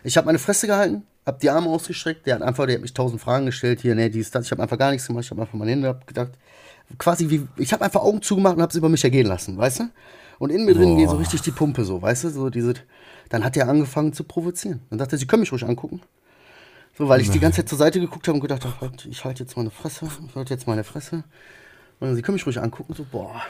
[0.04, 2.26] Ich habe meine Fresse gehalten, habe die Arme ausgestreckt.
[2.26, 3.82] Der hat einfach, der hat mich tausend Fragen gestellt.
[3.82, 4.46] Hier, ne, dies, das.
[4.46, 5.24] Ich habe einfach gar nichts gemacht.
[5.26, 6.32] Ich habe einfach meine Hände abgedacht.
[6.98, 9.80] Quasi wie, ich habe einfach Augen zugemacht und habe es über mich ergehen lassen, weißt
[9.80, 9.84] du?
[10.40, 12.30] Und in mir drin geht so richtig die Pumpe, so, weißt du?
[12.30, 12.74] So diese,
[13.30, 14.82] dann hat er angefangen zu provozieren.
[14.90, 16.02] Dann dachte er, Sie können mich ruhig angucken.
[16.98, 19.24] So, weil ich die ganze Zeit zur Seite geguckt habe und gedacht habe, halt, ich
[19.26, 21.24] halte jetzt meine Fresse, ich halte jetzt meine Fresse.
[22.00, 23.42] Und dann, Sie können mich ruhig angucken, so, boah.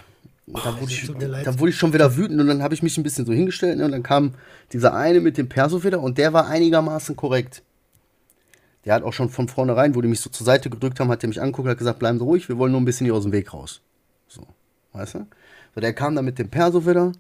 [0.46, 1.08] Und da, wurde ich,
[1.44, 3.78] da wurde ich schon wieder wütend und dann habe ich mich ein bisschen so hingestellt
[3.78, 4.34] ne, und dann kam
[4.74, 7.64] dieser eine mit dem Perso wieder und der war einigermaßen korrekt.
[8.84, 11.22] Der hat auch schon von vornherein, wo die mich so zur Seite gedrückt haben, hat
[11.22, 13.16] der mich angeguckt und hat gesagt, bleiben Sie ruhig, wir wollen nur ein bisschen hier
[13.16, 13.82] aus dem Weg raus.
[14.28, 14.46] So,
[14.92, 15.28] weißt du?
[15.76, 17.14] So, der kam dann mit dem Perso wieder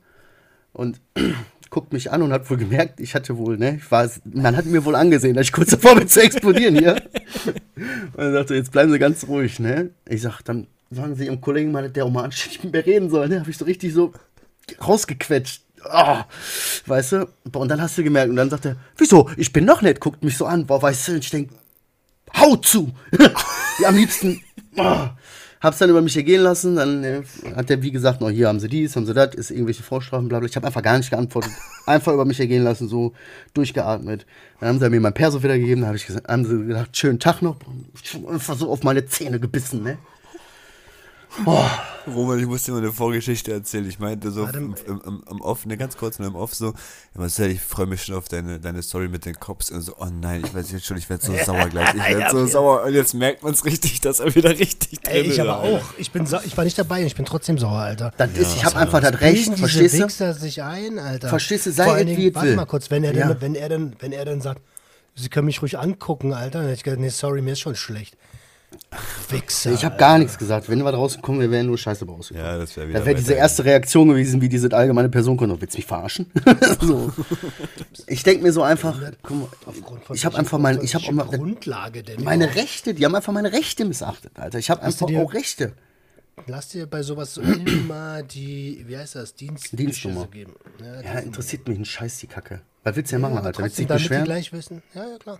[0.73, 0.99] und
[1.69, 4.65] guckt mich an und hat wohl gemerkt, ich hatte wohl, ne, ich war, man hat
[4.65, 6.95] mir wohl angesehen, dass ich kurz davor bin zu explodieren hier.
[8.13, 9.89] Und er sagte, jetzt bleiben Sie ganz ruhig, ne?
[10.07, 13.09] Ich sag, dann sagen Sie Ihrem Kollegen mal, der auch mal anständig mit mir reden
[13.09, 13.39] soll, ne?
[13.39, 14.13] Hab ich so richtig so
[14.85, 15.61] rausgequetscht.
[15.85, 16.25] Ah,
[16.85, 17.27] weißt du?
[17.53, 19.29] Und dann hast du gemerkt, und dann sagt er, wieso?
[19.35, 21.49] Ich bin noch nett, guckt mich so an, boah, weißt du, und ich denk,
[22.37, 22.91] hau zu!
[23.79, 24.41] ja, am liebsten,
[24.77, 25.11] ah.
[25.63, 27.21] Hab's dann über mich ergehen lassen, dann äh,
[27.55, 30.27] hat er, wie gesagt, noch hier haben sie dies, haben sie das, ist irgendwelche Vorstrafen,
[30.27, 30.49] bla bla.
[30.49, 31.53] Ich habe einfach gar nicht geantwortet.
[31.85, 33.13] Einfach über mich ergehen lassen, so
[33.53, 34.25] durchgeatmet.
[34.59, 36.97] Dann haben sie mir mein Perso wieder gegeben, dann habe ich gesagt, haben sie gesagt,
[36.97, 37.55] schönen Tag noch.
[38.13, 39.97] Hab einfach so auf meine Zähne gebissen, ne?
[42.05, 43.87] Roman, ich muss dir mal eine Vorgeschichte erzählen.
[43.87, 46.67] Ich meinte so im, im, im, im Off, ne, ganz kurz nur im Off so,
[46.67, 46.73] ja,
[47.15, 49.71] Marcel, ich freue mich schon auf deine, deine Story mit den Cops.
[49.71, 51.93] Und so, oh nein, ich weiß jetzt schon, ich werde so sauer gleich.
[51.95, 52.47] Ich werde Ja, so ja.
[52.47, 52.83] sauer.
[52.83, 55.59] Und jetzt merkt man es richtig, dass er wieder richtig Ey, drin ich ist, aber
[55.61, 55.77] Alter.
[55.77, 55.83] auch.
[55.97, 58.13] Ich, bin ich war nicht dabei und ich bin trotzdem sauer, Alter.
[58.17, 60.03] Das ist, ich habe einfach das Recht, verstehst du?
[60.05, 61.29] Wichser sich ein, Alter.
[61.29, 62.55] Verstehst du, sei es, wie warte will.
[62.57, 63.29] mal kurz, wenn er, Ja.
[63.29, 64.61] dann, wenn, er dann, wenn er dann sagt,
[65.15, 67.75] Sie können mich ruhig angucken, Alter, dann hätte ich gesagt, nee, sorry, mir ist schon
[67.75, 68.17] schlecht.
[69.29, 69.71] Wichser.
[69.71, 70.69] Ich habe gar nichts gesagt.
[70.69, 72.45] Wenn wir draußen kommen, wir wären nur Scheiße rausgekommen.
[72.51, 72.99] Ja, das wäre wieder.
[72.99, 75.59] Das wäre diese erste Reaktion gewesen, wie diese allgemeine Person kommt.
[75.61, 76.27] Willst du mich verarschen?
[76.81, 77.11] so.
[78.07, 81.11] Ich denke mir so einfach, guck mal, Aufgrund von ich habe einfach mein, ich habe
[81.11, 82.53] mal, Grundlage denn meine?
[82.55, 84.59] Rechte, die haben einfach meine Rechte missachtet, Alter.
[84.59, 85.73] Ich habe einfach dir- auch Rechte.
[86.47, 90.25] Lass dir bei sowas so immer die, wie heißt das, Dienst Dienstnummer.
[90.27, 90.53] geben.
[90.79, 92.61] Ja, Ja, interessiert mich ein Scheiß, die Kacke.
[92.83, 93.63] Was willst du denn machen, aber Alter?
[93.63, 94.25] Willst du dich damit die beschweren?
[94.25, 94.81] gleich wissen.
[94.95, 95.39] Ja, ja, klar.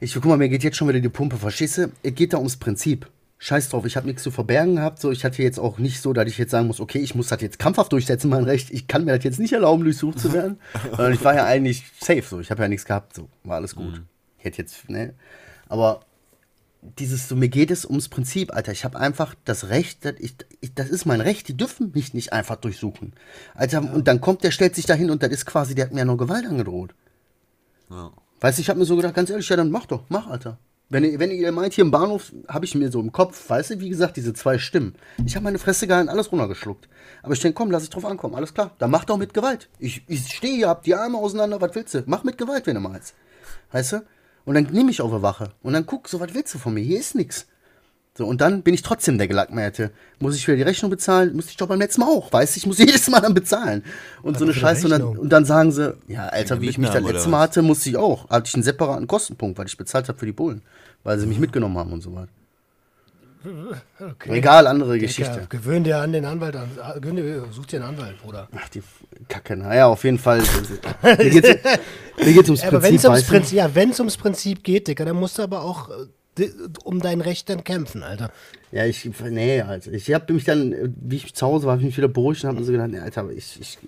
[0.00, 1.92] Ich guck mal, mir geht jetzt schon wieder die Pumpe, verstehst du?
[2.02, 3.08] Es geht da ums Prinzip.
[3.40, 5.00] Scheiß drauf, ich habe nichts zu verbergen gehabt.
[5.00, 7.28] So, ich hatte jetzt auch nicht so, dass ich jetzt sagen muss, okay, ich muss
[7.28, 8.70] das jetzt krampfhaft durchsetzen, mein Recht.
[8.70, 10.58] Ich kann mir das jetzt nicht erlauben, durchsucht zu werden.
[10.90, 12.40] Sondern ich war ja eigentlich safe, so.
[12.40, 13.28] Ich habe ja nichts gehabt, so.
[13.44, 14.02] War alles gut.
[14.38, 15.14] Ich hätte jetzt, ne?
[15.68, 16.00] Aber
[16.82, 18.72] dieses, so, mir geht es ums Prinzip, Alter.
[18.72, 22.14] Ich habe einfach das Recht, das, ich, ich, das ist mein Recht, die dürfen mich
[22.14, 23.12] nicht einfach durchsuchen.
[23.54, 26.00] Alter, und dann kommt der, stellt sich dahin und das ist quasi, der hat mir
[26.00, 26.94] ja noch Gewalt angedroht.
[27.90, 28.12] Ja.
[28.40, 30.58] Weißt du, ich habe mir so gedacht, ganz ehrlich, ja, dann mach doch, mach, Alter.
[30.90, 33.70] Wenn ihr, wenn ihr meint, hier im Bahnhof, habe ich mir so im Kopf, weißt
[33.70, 34.94] du, wie gesagt, diese zwei Stimmen.
[35.26, 36.88] Ich habe meine Fresse gehalten, alles runtergeschluckt.
[37.22, 38.70] Aber ich denke, komm, lass ich drauf ankommen, alles klar.
[38.78, 39.68] Dann mach doch mit Gewalt.
[39.78, 42.04] Ich, ich stehe hier, hab die Arme auseinander, was willst du?
[42.06, 43.14] Mach mit Gewalt, wenn du meinst.
[43.70, 44.02] Weißt du?
[44.46, 45.50] Und dann nehme ich auf der Wache.
[45.62, 46.80] Und dann guck, so, was willst du von mir?
[46.80, 47.46] Hier ist nix.
[48.18, 49.92] So, und dann bin ich trotzdem der Gelackmeierte.
[50.18, 51.36] Muss ich wieder die Rechnung bezahlen?
[51.36, 52.58] Muss ich doch beim letzten Mal auch, weißt du?
[52.58, 53.84] Ich muss jedes Mal dann bezahlen.
[54.22, 54.86] Und so eine Scheiße.
[54.86, 57.62] Und dann, und dann sagen sie, ja, Alter, wie ich mich das letzte Mal hatte,
[57.62, 58.28] musste ich auch.
[58.28, 60.62] Hatte ich einen separaten Kostenpunkt, weil ich bezahlt habe für die Bullen.
[61.04, 62.26] Weil sie mich mitgenommen haben und so weiter.
[64.00, 64.38] Okay.
[64.38, 65.46] Egal, andere Digga, Geschichte.
[65.48, 66.70] gewöhn dir an den Anwalt an.
[67.00, 68.48] Gewöhn dir, such dir einen Anwalt, Bruder.
[68.52, 68.82] Ach, die
[69.28, 69.56] Kacke.
[69.56, 70.42] Naja, auf jeden Fall.
[71.02, 71.16] mir
[72.32, 73.26] geht's ums Ja, aber wenn es Prinzip, ums?
[73.28, 75.92] Prinzip, ja, ums Prinzip geht, Digga, dann musst du aber auch äh,
[76.84, 78.30] um dein Recht dann kämpfen, Alter.
[78.72, 81.86] Ja, ich, nee, also ich habe mich dann, wie ich zu Hause war, habe ich
[81.86, 83.78] mich wieder beruhigt und habe mir so gedacht, nee, Alter, ich, ich,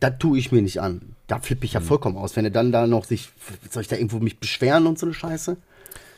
[0.00, 1.14] das tue ich mir nicht an.
[1.26, 2.36] Da flippe ich ja vollkommen aus.
[2.36, 3.30] Wenn er dann da noch sich,
[3.70, 5.56] soll ich da irgendwo mich beschweren und so eine Scheiße?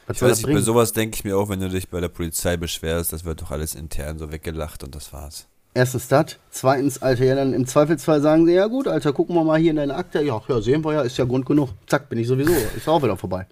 [0.07, 2.09] Was Ich weiß nicht, bei sowas denke ich mir auch, wenn du dich bei der
[2.09, 5.46] Polizei beschwerst, das wird doch alles intern so weggelacht und das war's.
[5.72, 6.37] Erstens das.
[6.50, 9.70] Zweitens, Alter, ja, dann im Zweifelsfall sagen sie, ja gut, Alter, gucken wir mal hier
[9.70, 10.22] in deine Akte.
[10.22, 11.70] Ja, ja, sehen wir ja, ist ja Grund genug.
[11.87, 13.46] Zack, bin ich sowieso, ist auch wieder vorbei.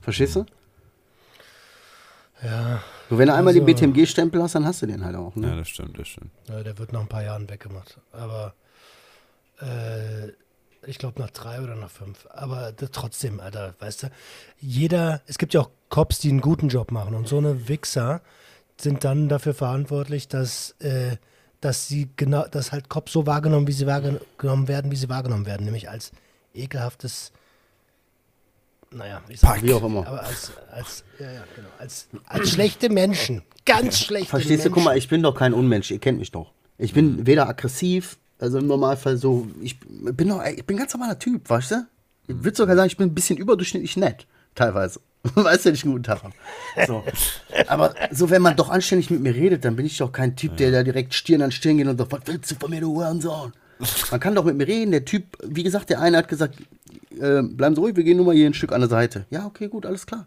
[0.00, 0.46] Verstehst du?
[2.42, 5.34] Ja, So, wenn du einmal den Also- BTMG-Stempel hast, dann hast du den halt auch.
[5.36, 5.48] Ne?
[5.48, 6.30] Ja, das stimmt, das stimmt.
[6.48, 7.98] ja, der wird nach ein paar Jahren weggemacht.
[8.12, 8.54] Aber
[9.60, 10.28] äh,
[10.86, 12.26] ich glaube nach drei oder nach fünf.
[12.30, 14.10] Aber das, trotzdem, Alter, weißt du,
[14.58, 18.20] jeder, es gibt ja auch Cops, die einen guten Job machen und so eine Wichser
[18.78, 21.16] sind dann dafür verantwortlich, dass, äh,
[21.62, 25.46] dass sie genau, dass halt Cops so wahrgenommen, wie sie wahrgenommen werden, wie sie wahrgenommen
[25.46, 26.12] werden, nämlich als
[26.54, 27.32] ekelhaftes,
[28.90, 30.06] naja, ich sag, Wie auch immer.
[30.06, 34.72] aber als, als, ja, ja, genau, als, als schlechte Menschen, ganz schlechte Verstehst du, Menschen.
[34.74, 36.52] guck mal, ich bin doch kein Unmensch, ihr kennt mich doch.
[36.78, 40.92] Ich bin weder aggressiv, also im Normalfall so, ich bin noch, ich bin ein ganz
[40.92, 41.86] normaler Typ, weißt du?
[42.28, 45.00] Ich würde sogar sagen, ich bin ein bisschen überdurchschnittlich nett, teilweise.
[45.34, 46.34] weißt du, wenn ich einen guten Tag habe.
[46.86, 47.02] So.
[47.66, 50.56] Aber so, wenn man doch anständig mit mir redet, dann bin ich doch kein Typ,
[50.56, 52.94] der da direkt Stirn an Stirn geht und sagt, was willst du von mir, du
[52.94, 53.52] Hurensohn?
[54.10, 54.92] Man kann doch mit mir reden.
[54.92, 56.56] Der Typ, wie gesagt, der eine hat gesagt,
[57.20, 59.26] äh, bleiben Sie ruhig, wir gehen nur mal hier ein Stück an der Seite.
[59.30, 60.26] Ja, okay, gut, alles klar.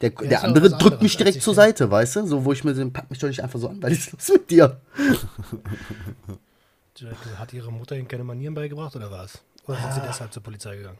[0.00, 1.54] Der, ist der ja andere drückt mich direkt zur.
[1.54, 2.26] Seite, weißt du?
[2.26, 4.28] So, wo ich mir so, pack mich doch nicht einfach so an, weil ist los
[4.32, 4.80] mit dir?
[7.38, 9.40] Hat ihre Mutter ihnen keine Manieren beigebracht oder was?
[9.66, 10.98] Oder sind sie deshalb zur Polizei gegangen?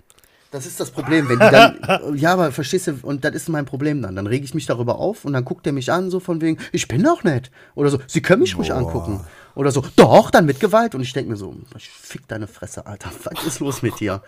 [0.51, 3.65] Das ist das Problem, wenn die dann, ja, aber verstehst du, und das ist mein
[3.65, 4.15] Problem dann.
[4.15, 6.59] Dann rege ich mich darüber auf und dann guckt er mich an, so von wegen,
[6.71, 7.51] ich bin doch nett.
[7.75, 8.77] Oder so, sie können mich ruhig Boah.
[8.77, 9.25] angucken.
[9.57, 10.95] Oder so, doch, dann mit Gewalt.
[10.95, 14.23] Und ich denke mir so, ich fick deine Fresse, Alter, was ist los mit dir?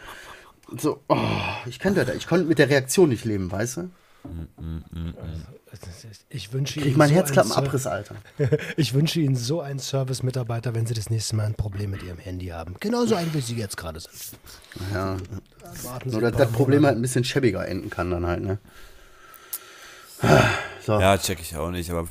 [0.79, 1.17] So, oh,
[1.67, 3.91] ich kann das, ich konnte mit der Reaktion nicht leben, weißt du?
[6.31, 8.17] Ich wünsche Ihnen mein so Herzklappenabriss, Alter.
[8.77, 12.19] Ich wünsche Ihnen so einen Service-Mitarbeiter, wenn Sie das nächste Mal ein Problem mit Ihrem
[12.19, 12.75] Handy haben.
[12.81, 14.13] Genauso ein, wie Sie jetzt gerade sind.
[14.93, 15.17] Ja,
[15.85, 16.87] Warten dass das Problem Monate.
[16.89, 18.59] halt ein bisschen schäbiger enden kann dann halt, ne?
[20.85, 22.09] So, Ja, check ich auch nicht, aber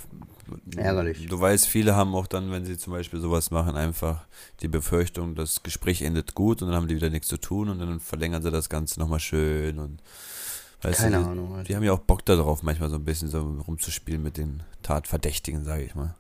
[0.76, 1.28] ärgerlich.
[1.28, 4.26] du weißt, viele haben auch dann, wenn sie zum Beispiel sowas machen, einfach
[4.62, 7.80] die Befürchtung, das Gespräch endet gut und dann haben die wieder nichts zu tun und
[7.80, 10.02] dann verlängern sie das Ganze nochmal schön und
[10.82, 11.64] weißt Keine du, die, Ahnung, Alter.
[11.64, 15.64] die haben ja auch Bock darauf, manchmal so ein bisschen so rumzuspielen mit den Tatverdächtigen,
[15.64, 16.16] sage ich mal.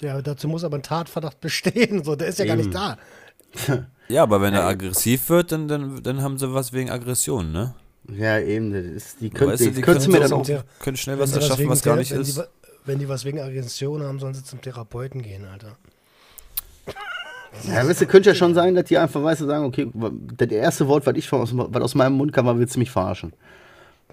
[0.00, 2.04] Ja, dazu muss aber ein Tatverdacht bestehen.
[2.04, 2.68] So, der ist ja gar Eben.
[2.68, 2.98] nicht da.
[4.08, 7.74] Ja, aber wenn er aggressiv wird, dann, dann, dann haben sie was wegen Aggression, ne?
[8.08, 10.96] Ja, eben, das ist, die könnte, Weißt du, die können dann zum auch Thera- können
[10.96, 12.36] schnell was erschaffen, was gar nicht wenn ist.
[12.38, 12.42] Die,
[12.84, 15.76] wenn die was wegen Aggression haben, sollen sie zum Therapeuten gehen, Alter.
[17.68, 19.88] Ja, weißt du, könnte ja schon sein, dass die einfach, weißt du, sagen, okay,
[20.36, 22.80] das erste Wort, was, ich von, aus, was aus meinem Mund kam, war, willst du
[22.80, 23.32] mich verarschen?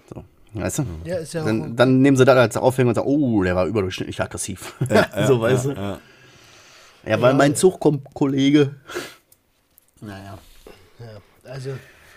[0.08, 0.24] So,
[0.54, 0.84] weißt du?
[1.04, 1.46] Ja, ist ja auch.
[1.46, 4.74] Dann, dann nehmen sie das als Aufhängung und sagen, oh, der war überdurchschnittlich aggressiv.
[5.26, 5.70] so, weißt du?
[5.72, 5.98] Ja,
[7.04, 8.76] Ja, weil mein Zug kommt, Kollege.
[10.00, 10.38] Naja.
[11.00, 11.70] ja, also,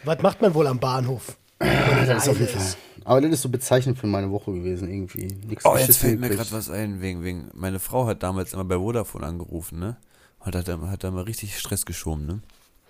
[0.03, 1.35] was macht man wohl am Bahnhof?
[1.59, 2.75] Das ist auf jeden Fall.
[3.05, 5.27] Aber das ist so bezeichnend für meine Woche gewesen, irgendwie.
[5.47, 8.65] Nichts Oh, jetzt fällt mir gerade was ein, wegen, wegen, meine Frau hat damals immer
[8.65, 9.97] bei Vodafone angerufen, ne?
[10.39, 12.39] Und hat, da- hat da mal richtig Stress geschoben, ne?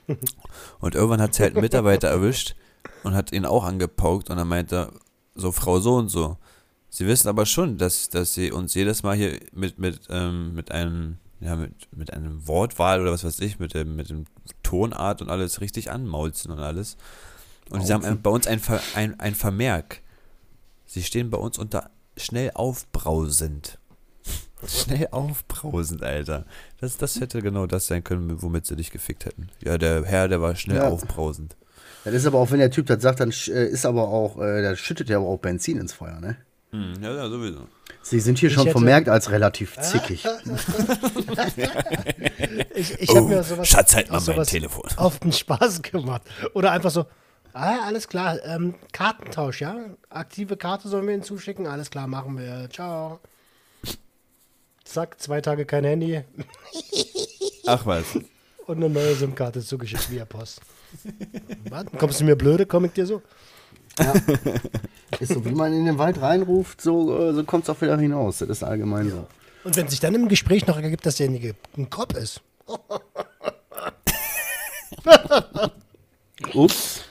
[0.80, 2.56] Und irgendwann hat sie halt einen Mitarbeiter erwischt
[3.04, 4.91] und hat ihn auch angepaukt und dann meinte er,
[5.34, 6.38] so Frau so und so.
[6.89, 10.71] Sie wissen aber schon, dass, dass sie uns jedes Mal hier mit, mit, ähm, mit
[10.71, 14.25] einem, ja, mit, mit einem Wortwahl oder was weiß ich, mit dem, mit dem
[14.62, 16.95] Tonart und alles richtig anmaulzen und alles.
[17.69, 20.01] Und sie haben bei uns ein, Ver, ein, ein Vermerk.
[20.86, 23.80] Sie stehen bei uns unter schnell aufbrausend.
[24.67, 26.45] Schnell aufbrausend, Alter.
[26.80, 29.49] Das, das hätte genau das sein können, womit sie dich gefickt hätten.
[29.63, 30.88] Ja, der Herr, der war schnell Ja.
[30.89, 31.56] aufbrausend.
[32.04, 34.62] Das ist aber auch, wenn der Typ das sagt, dann äh, ist aber auch, äh,
[34.63, 36.38] da schüttet er aber auch Benzin ins Feuer, ne?
[36.71, 37.67] Hm, ja, ja, sowieso.
[38.01, 40.23] Sie sind hier schon hätte- vermerkt als relativ zickig.
[42.75, 44.89] Ich, ich Oh, habe mir sowas, Schatz, halt mal mein sowas Telefon.
[44.97, 46.23] auf den Spaß gemacht.
[46.54, 47.06] Oder einfach so,
[47.56, 49.76] ah, alles klar, ähm, Kartentausch, ja?
[50.10, 51.68] Aktive Karte sollen wir Ihnen zuschicken?
[51.68, 52.70] Alles klar, machen wir.
[52.70, 53.20] Ciao.
[54.84, 56.22] Zack, zwei Tage kein Handy
[57.65, 58.06] Ach was.
[58.68, 60.62] und eine neue SIM-Karte zugeschickt via Post.
[61.70, 61.86] Was?
[61.98, 62.65] Kommst du mir blöde?
[62.65, 63.22] Komm ich dir so?
[65.20, 67.98] Ist so, wie man in den Wald reinruft, so, äh, so kommt es auch wieder
[67.98, 68.39] hinaus.
[68.39, 69.26] Das ist allgemein so.
[69.63, 72.41] Und wenn sich dann im Gespräch noch ergibt, dass derjenige ein Kopf ist.
[76.54, 77.05] Ups.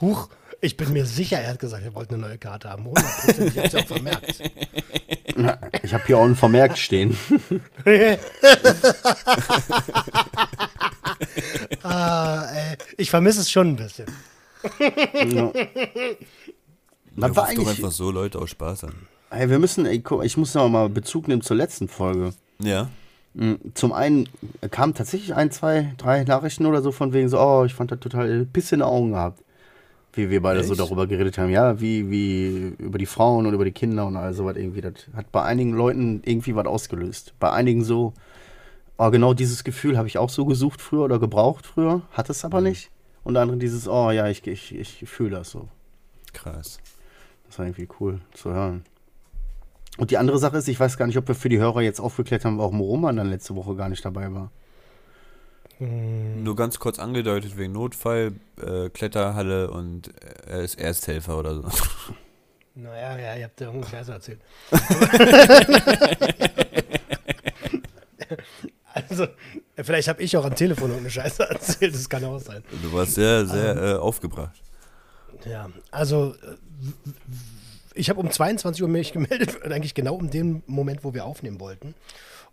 [0.00, 0.28] Huch,
[0.60, 2.86] ich bin mir sicher, er hat gesagt, er wollte eine neue Karte haben.
[2.88, 4.42] 100%, ich hab's ja auch vermerkt.
[5.84, 7.16] Ich habe hier auch einen Vermerk stehen.
[11.84, 14.06] ah, ey, ich vermisse es schon ein bisschen.
[14.80, 15.52] Ja.
[17.14, 18.94] Man war ruft doch einfach so Leute aus Spaß an.
[19.30, 22.32] Ey, wir müssen, ey, guck, ich muss noch mal Bezug nehmen zur letzten Folge.
[22.60, 22.90] Ja.
[23.34, 24.28] Mhm, Zum einen
[24.70, 28.00] kamen tatsächlich ein, zwei, drei Nachrichten oder so von wegen so, oh, ich fand das
[28.00, 29.40] total Piss in den Augen gehabt.
[30.12, 30.80] Wie wir beide so Echt?
[30.80, 34.32] darüber geredet haben, ja, wie, wie über die Frauen und über die Kinder und all
[34.32, 34.80] sowas irgendwie.
[34.80, 37.34] Das hat bei einigen Leuten irgendwie was ausgelöst.
[37.38, 38.14] Bei einigen so,
[38.96, 42.44] oh, genau dieses Gefühl habe ich auch so gesucht früher oder gebraucht früher, hat es
[42.44, 42.90] aber nicht.
[43.22, 45.68] Und andere dieses, oh ja, ich, ich, ich fühle das so.
[46.32, 46.78] Krass.
[47.46, 48.84] Das war irgendwie cool zu hören.
[49.98, 52.00] Und die andere Sache ist, ich weiß gar nicht, ob wir für die Hörer jetzt
[52.00, 54.50] aufgeklärt haben, warum Roman dann letzte Woche gar nicht dabei war.
[55.80, 60.12] Nur ganz kurz angedeutet wegen Notfall, äh, Kletterhalle und
[60.46, 61.68] er ist Ersthelfer oder so.
[62.80, 64.40] Naja, ja, ihr habt ja irgendeinen Scheiß erzählt.
[68.94, 69.26] also,
[69.74, 72.62] vielleicht habe ich auch am Telefon irgendeine Scheiße erzählt, das kann auch sein.
[72.80, 74.62] Du warst sehr, sehr äh, aufgebracht.
[75.44, 76.54] Ja, also, äh,
[77.94, 81.58] ich habe um 22 Uhr mich gemeldet, eigentlich genau um den Moment, wo wir aufnehmen
[81.58, 81.96] wollten.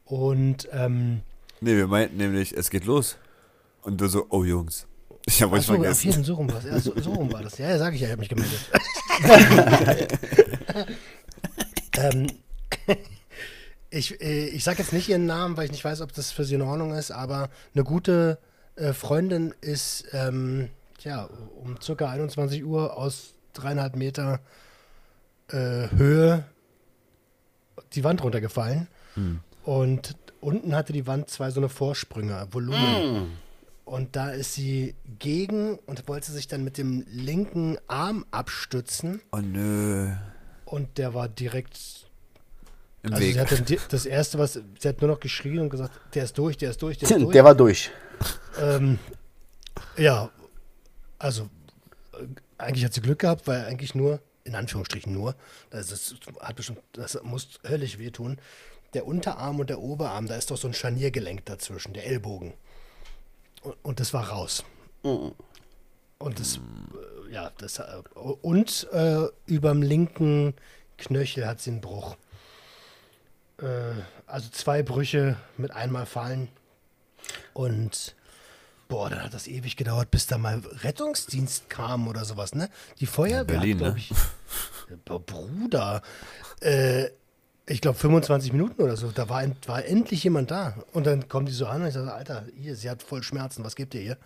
[0.05, 1.21] Und ähm,
[1.65, 3.17] Nee, wir meinten nämlich, es geht los.
[3.81, 4.85] Und du so, oh Jungs.
[5.25, 6.11] Ich habe euch auf vergessen.
[6.11, 7.57] jeden, so rum war Ja, so, so rum war das.
[7.57, 8.69] Ja, ja, sag ich ja, ich habe mich gemeldet.
[11.97, 12.27] ähm,
[13.89, 16.43] ich äh, ich sage jetzt nicht ihren Namen, weil ich nicht weiß, ob das für
[16.45, 18.37] sie in Ordnung ist, aber eine gute
[18.75, 21.27] äh, Freundin ist ähm, tja,
[21.63, 24.39] um circa 21 Uhr aus dreieinhalb Meter
[25.47, 26.43] äh, Höhe
[27.93, 28.87] die Wand runtergefallen.
[29.63, 30.15] Und
[30.45, 33.33] unten hatte die Wand zwei so eine Vorsprünge, Volumen.
[33.83, 39.21] Und da ist sie gegen und wollte sich dann mit dem linken Arm abstützen.
[39.31, 40.11] Oh nö.
[40.65, 41.77] Und der war direkt.
[43.03, 43.39] Im Also sie Weg.
[43.39, 46.35] hat dann die, das erste, was sie hat nur noch geschrien und gesagt, der ist
[46.37, 47.33] durch, der ist durch, der ist durch.
[47.33, 47.91] Der war durch.
[48.59, 48.97] ähm,
[49.97, 50.29] ja,
[51.19, 51.43] also
[52.13, 52.25] äh,
[52.57, 55.35] eigentlich hat sie Glück gehabt, weil eigentlich nur, in Anführungsstrichen nur,
[55.69, 58.37] das, ist, hat bestimmt, das muss höllisch wehtun.
[58.95, 62.53] Der Unterarm und der Oberarm, da ist doch so ein Scharniergelenk dazwischen, der Ellbogen.
[63.61, 64.63] Und, und das war raus.
[65.03, 66.57] Und das,
[67.29, 67.83] äh, ja, das, äh,
[68.15, 70.53] und äh, überm linken
[70.97, 72.15] Knöchel hat sie einen Bruch.
[73.61, 73.65] Äh,
[74.25, 76.47] also zwei Brüche mit einmal fallen.
[77.53, 78.15] Und
[78.87, 82.69] boah, dann hat das ewig gedauert, bis da mal Rettungsdienst kam oder sowas, ne?
[83.01, 83.99] Die Feuerwehr, Berlin, glaube ne?
[83.99, 84.13] ich.
[85.03, 86.01] Boah, Bruder.
[86.61, 87.09] Äh,
[87.67, 89.11] ich glaube 25 Minuten oder so.
[89.11, 90.75] Da war, war endlich jemand da.
[90.93, 93.63] Und dann kommen die so an und ich sage, Alter, hier, sie hat voll Schmerzen,
[93.63, 94.17] was gebt ihr ihr?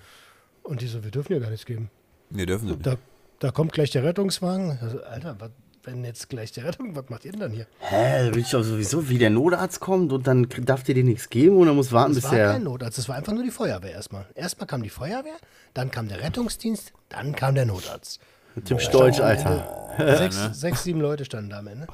[0.63, 1.89] Und die so, wir dürfen ihr gar nichts geben.
[2.29, 2.85] Nee, dürfen sie nicht.
[2.85, 2.95] Da,
[3.39, 4.77] da kommt gleich der Rettungswagen.
[4.81, 5.51] Also, Alter, was,
[5.83, 7.65] wenn jetzt gleich der Rettung, was macht ihr denn dann hier?
[7.79, 11.05] Hä, da will ich doch sowieso, wie der Notarzt kommt und dann darf dir dir
[11.05, 12.51] nichts geben und dann muss warten, Es bis war der.
[12.51, 14.25] kein Notarzt, es war einfach nur die Feuerwehr erstmal.
[14.35, 15.37] Erstmal kam die Feuerwehr,
[15.73, 18.19] dann kam der Rettungsdienst, dann kam der Notarzt.
[18.65, 19.87] Typisch deutsch, Alter.
[20.17, 20.53] sechs, ne?
[20.53, 21.87] sechs, sieben Leute standen da am Ende.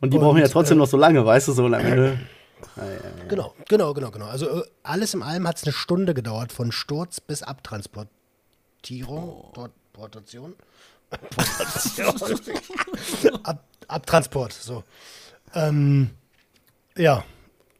[0.00, 1.84] Und die Und, brauchen ja trotzdem äh, noch so lange, weißt du, so und am
[1.84, 2.18] Ende.
[3.28, 4.26] Genau, genau, genau, genau.
[4.26, 9.52] Also äh, alles im allem hat es eine Stunde gedauert, von Sturz bis Abtransportierung.
[9.92, 10.54] Portation.
[11.10, 12.14] Portation.
[13.44, 14.84] Ab, Abtransport, so.
[15.54, 16.10] Ähm,
[16.96, 17.24] ja,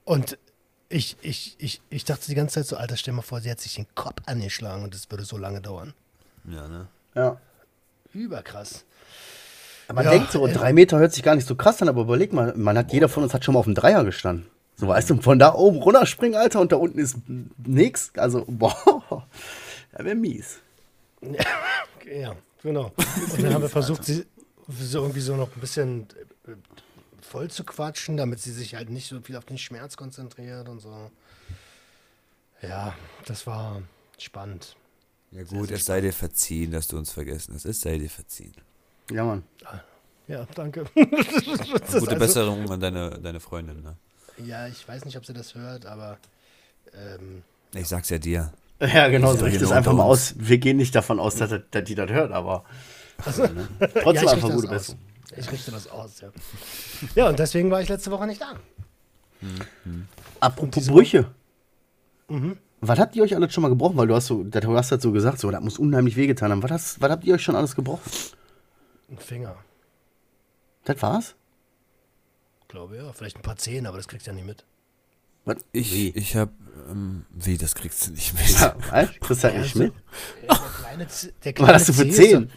[0.05, 0.39] und
[0.89, 3.61] ich, ich, ich, ich dachte die ganze Zeit so, Alter, stell mal vor, sie hat
[3.61, 5.95] sich den Kopf angeschlagen und das würde so lange dauern.
[6.45, 6.87] Ja, ne?
[7.15, 7.41] Ja.
[8.13, 8.85] Überkrass.
[9.93, 12.33] Man Ja, denkt so, drei Meter hört sich gar nicht so krass an, aber überleg
[12.33, 14.47] mal, man hat, jeder von uns hat schon mal auf dem Dreier gestanden.
[14.75, 17.17] So, weißt du, von da oben runterspringen, Alter, und da unten ist
[17.59, 18.11] nix.
[18.17, 19.27] Also, boah,
[19.93, 20.59] das wäre mies.
[22.09, 22.93] Ja, genau.
[23.33, 24.25] Und dann haben wir versucht, sie
[24.69, 26.07] so irgendwie so noch ein bisschen
[26.47, 26.53] äh,
[27.21, 30.79] voll zu quatschen, damit sie sich halt nicht so viel auf den Schmerz konzentriert und
[30.79, 31.11] so.
[32.63, 32.95] Ja,
[33.25, 33.83] das war
[34.19, 34.77] spannend.
[35.33, 37.65] Ja gut, es sei dir verziehen, dass du uns vergessen hast.
[37.65, 38.55] Es sei dir verziehen.
[39.11, 39.43] Ja, Mann.
[40.29, 40.85] Ja, danke.
[40.95, 43.97] Das Gute also- Besserung an deine, deine Freundin, ne?
[44.45, 46.19] Ja, ich weiß nicht, ob sie das hört, aber
[46.93, 47.43] ähm,
[47.75, 48.53] Ich sag's ja dir.
[48.81, 50.35] Ja, genau, ja ich das einfach mal aus.
[50.37, 52.65] Wir gehen nicht davon aus, dass, dass die das hört, aber
[53.39, 53.69] ne?
[53.81, 54.73] ja, trotzdem richte einfach das gute aus.
[54.73, 55.01] Besserung.
[55.39, 56.29] Ich richte das aus, ja.
[57.15, 58.55] Ja, und deswegen war ich letzte Woche nicht da.
[60.41, 61.27] Apropos diese- Brüche.
[62.29, 62.59] Mhm.
[62.83, 63.97] Was habt ihr euch alles schon mal gebrochen?
[63.97, 66.63] Weil du hast so, du hast das so gesagt, so, das muss unheimlich wehgetan haben.
[66.63, 68.03] Was, hast, was habt ihr euch schon alles gebrochen?
[69.09, 69.57] Ein Finger,
[70.85, 71.35] Das war's?
[72.69, 73.03] glaube ich.
[73.03, 74.65] Ja, vielleicht ein paar Zehen, aber das kriegst du ja nicht mit.
[75.45, 75.57] Was?
[75.73, 76.09] Ich, Wie?
[76.11, 76.51] ich hab,
[76.91, 78.49] ähm, wie, das kriegst du nicht mit.
[78.61, 79.11] Ja, was?
[79.21, 79.93] Kriegst du das nicht mit?
[80.49, 81.07] Der,
[81.45, 82.51] der kleine, Was hast du für Zeh Zehen?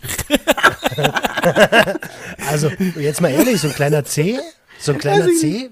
[0.95, 1.03] so-
[2.49, 4.39] Also, jetzt mal ehrlich, so ein kleiner C,
[4.79, 5.69] so ein kleiner Also- C,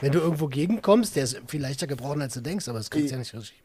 [0.00, 3.08] wenn du irgendwo gegenkommst, der ist viel leichter gebrochen, als du denkst, aber das kriegst
[3.10, 3.60] du ja nicht richtig.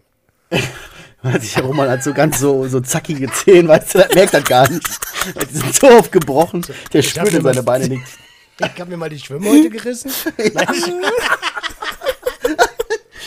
[1.24, 4.44] Weiß ich, Roman hat so ganz so, so zackige Zehen, weißt du, das merkt das
[4.44, 4.88] gar nicht.
[5.52, 8.18] Die sind so oft gebrochen, der hab spürt in seine Beine nichts.
[8.60, 10.12] Ich habe mir mal die Schwimmhäute gerissen.
[10.54, 10.68] Nein,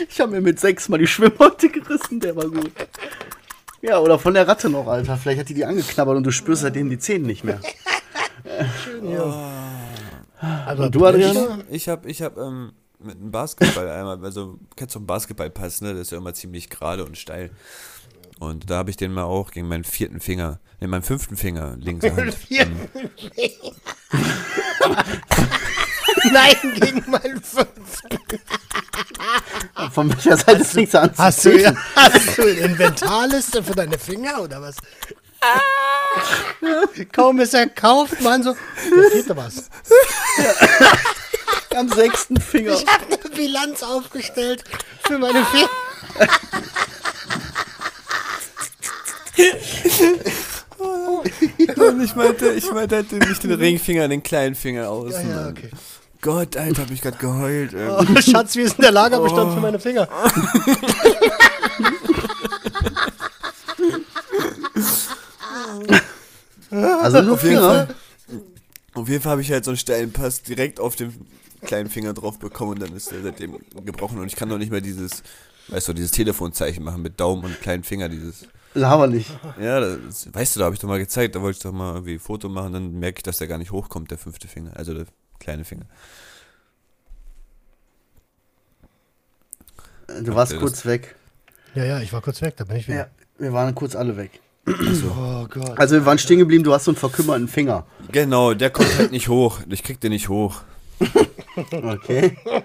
[0.08, 2.72] ich, habe mir mit sechs mal die Schwimmhäute gerissen, der war gut.
[3.80, 5.16] Ja, oder von der Ratte noch, Alter.
[5.16, 7.60] Vielleicht hat die die angeknabbert und du spürst seitdem die Zähne nicht mehr.
[10.40, 11.64] aber Und du, Adrian?
[11.70, 12.72] Ich hab, ich hab ähm,
[13.04, 15.92] mit einem Basketball einmal, also kennst du einen Basketballpass, ne?
[15.92, 17.50] Das ist ja immer ziemlich gerade und steil.
[18.40, 21.76] Und da habe ich den mal auch gegen meinen vierten Finger, ne, meinen fünften Finger
[21.78, 22.34] links Hand.
[22.34, 22.88] Vierten
[26.32, 28.02] Nein, gegen meinen fünf.
[29.92, 34.42] Von welcher Seite fängst du an Hast du, hast du eine Inventarliste für deine Finger
[34.42, 34.76] oder was?
[37.12, 38.54] Kaum ist er kauft, man so.
[38.54, 39.68] Da fehlt doch was.
[41.76, 42.74] Am sechsten Finger.
[42.74, 44.64] Ich habe eine Bilanz aufgestellt
[45.06, 45.68] für meine Finger.
[51.76, 55.12] Und ich meinte, ich meinte halt nicht den Ringfinger, den kleinen Finger aus.
[55.12, 55.70] Ja, ja, okay.
[56.20, 57.74] Gott, Alter, hab ich gerade geheult.
[57.74, 60.08] Oh, Schatz, wie ist denn der Lagerbestand für meine Finger?
[66.70, 67.60] Also nur Auf jeden Finger.
[67.60, 67.94] Fall.
[68.94, 71.26] Auf jeden Fall habe ich halt so einen steilen Pass direkt auf den
[71.64, 74.70] kleinen Finger drauf bekommen und dann ist der seitdem gebrochen und ich kann doch nicht
[74.70, 75.22] mehr dieses,
[75.68, 78.46] weißt du, dieses Telefonzeichen machen mit Daumen und kleinen Finger, dieses.
[78.74, 79.30] Laber nicht.
[79.60, 81.94] Ja, das, weißt du, da habe ich doch mal gezeigt, da wollte ich doch mal
[81.94, 84.72] irgendwie ein Foto machen, dann merke ich, dass der gar nicht hochkommt, der fünfte Finger,
[84.76, 85.06] also der
[85.38, 85.86] kleine Finger.
[90.22, 91.14] Du warst Ja, das- kurz weg.
[91.74, 92.96] Ja, ja, ich war kurz weg, da bin ich wieder.
[92.98, 93.06] Ja,
[93.38, 94.40] wir waren kurz alle weg.
[94.66, 95.78] Oh Gott.
[95.78, 97.84] Also wir waren stehen geblieben, du hast so einen verkümmerten Finger.
[98.10, 99.60] Genau, der kommt halt nicht hoch.
[99.68, 100.62] Ich krieg den nicht hoch.
[101.56, 102.36] Okay.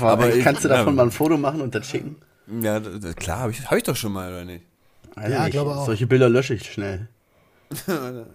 [0.00, 0.76] Aber ich- kannst du ja.
[0.76, 2.16] davon mal ein Foto machen und das schicken?
[2.60, 4.64] Ja, d- d- klar, habe ich, hab ich doch schon mal, oder nicht?
[5.14, 5.52] Weiß Ja, nicht.
[5.52, 5.86] glaube auch.
[5.86, 7.08] Solche Bilder lösche ich schnell.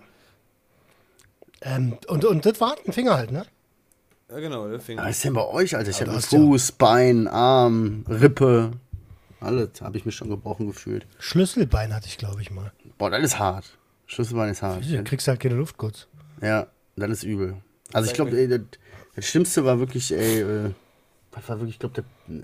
[1.62, 3.44] Ähm, und, und das war ein Finger halt, ne?
[4.30, 5.04] Ja, genau, der Finger.
[5.04, 5.90] Was ist denn bei euch, Alter?
[5.90, 8.72] Ich Aber habe Fuß, Bein, Arm, Rippe.
[9.40, 11.08] Alles habe ich mich schon gebrochen gefühlt.
[11.20, 12.72] Schlüsselbein hatte ich, glaube ich, mal.
[13.00, 13.66] Boah, das ist hart.
[14.06, 14.84] Schlüsselbein ist hart.
[14.88, 16.08] Du kriegst halt keine Luft kurz.
[16.42, 17.58] Ja, das ist übel.
[17.94, 18.62] Also ich glaube, das,
[19.16, 20.72] das Schlimmste war wirklich, ey, äh,
[21.32, 22.44] was war wirklich, ich glaube, das,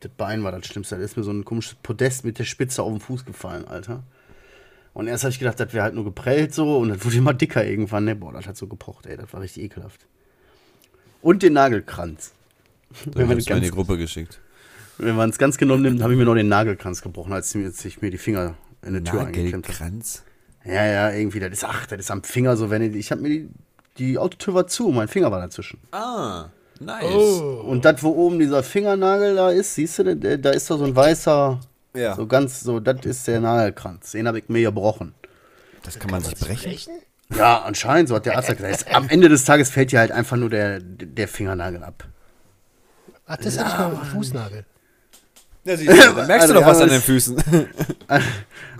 [0.00, 0.96] das Bein war das Schlimmste.
[0.96, 4.02] Da ist mir so ein komisches Podest mit der Spitze auf den Fuß gefallen, Alter.
[4.92, 7.34] Und erst habe ich gedacht, das wäre halt nur geprellt so und das wurde immer
[7.34, 8.04] dicker irgendwann.
[8.04, 8.16] Ne?
[8.16, 10.06] Boah, das hat so gepocht, ey, das war richtig ekelhaft.
[11.20, 12.32] Und den Nagelkranz.
[13.04, 14.40] So, wenn ich man in die Gruppe geschickt.
[14.96, 18.00] Wenn man es ganz genommen nimmt, habe ich mir noch den Nagelkranz gebrochen, als ich
[18.00, 19.72] mir die Finger in die Tür eingeklemmt habe.
[19.72, 20.22] Nagelkranz?
[20.64, 23.20] Ja, ja, irgendwie, das ist, ach, das ist am Finger so, wenn ich, ich habe
[23.22, 23.48] mir die,
[23.98, 25.80] die Autotür war zu, mein Finger war dazwischen.
[25.92, 26.46] Ah,
[26.80, 27.04] nice.
[27.14, 27.62] Oh.
[27.66, 30.84] Und das, wo oben dieser Fingernagel da ist, siehst du, da, da ist da so
[30.84, 31.60] ein weißer,
[31.94, 32.14] Ja.
[32.14, 34.12] so ganz, so, das ist der Nagelkranz.
[34.12, 35.14] Den habe ich mir gebrochen.
[35.82, 36.70] Das kann man sich brechen.
[36.70, 36.92] Brechen?
[37.36, 38.94] Ja, anscheinend, so hat der Arzt gesagt.
[38.94, 42.04] Am Ende des Tages fällt dir halt einfach nur der, der Fingernagel ab.
[43.26, 44.64] Ach, das hatte ich mal am Fußnagel.
[45.66, 47.36] Ja, siehst du, dann merkst du doch was an den Füßen.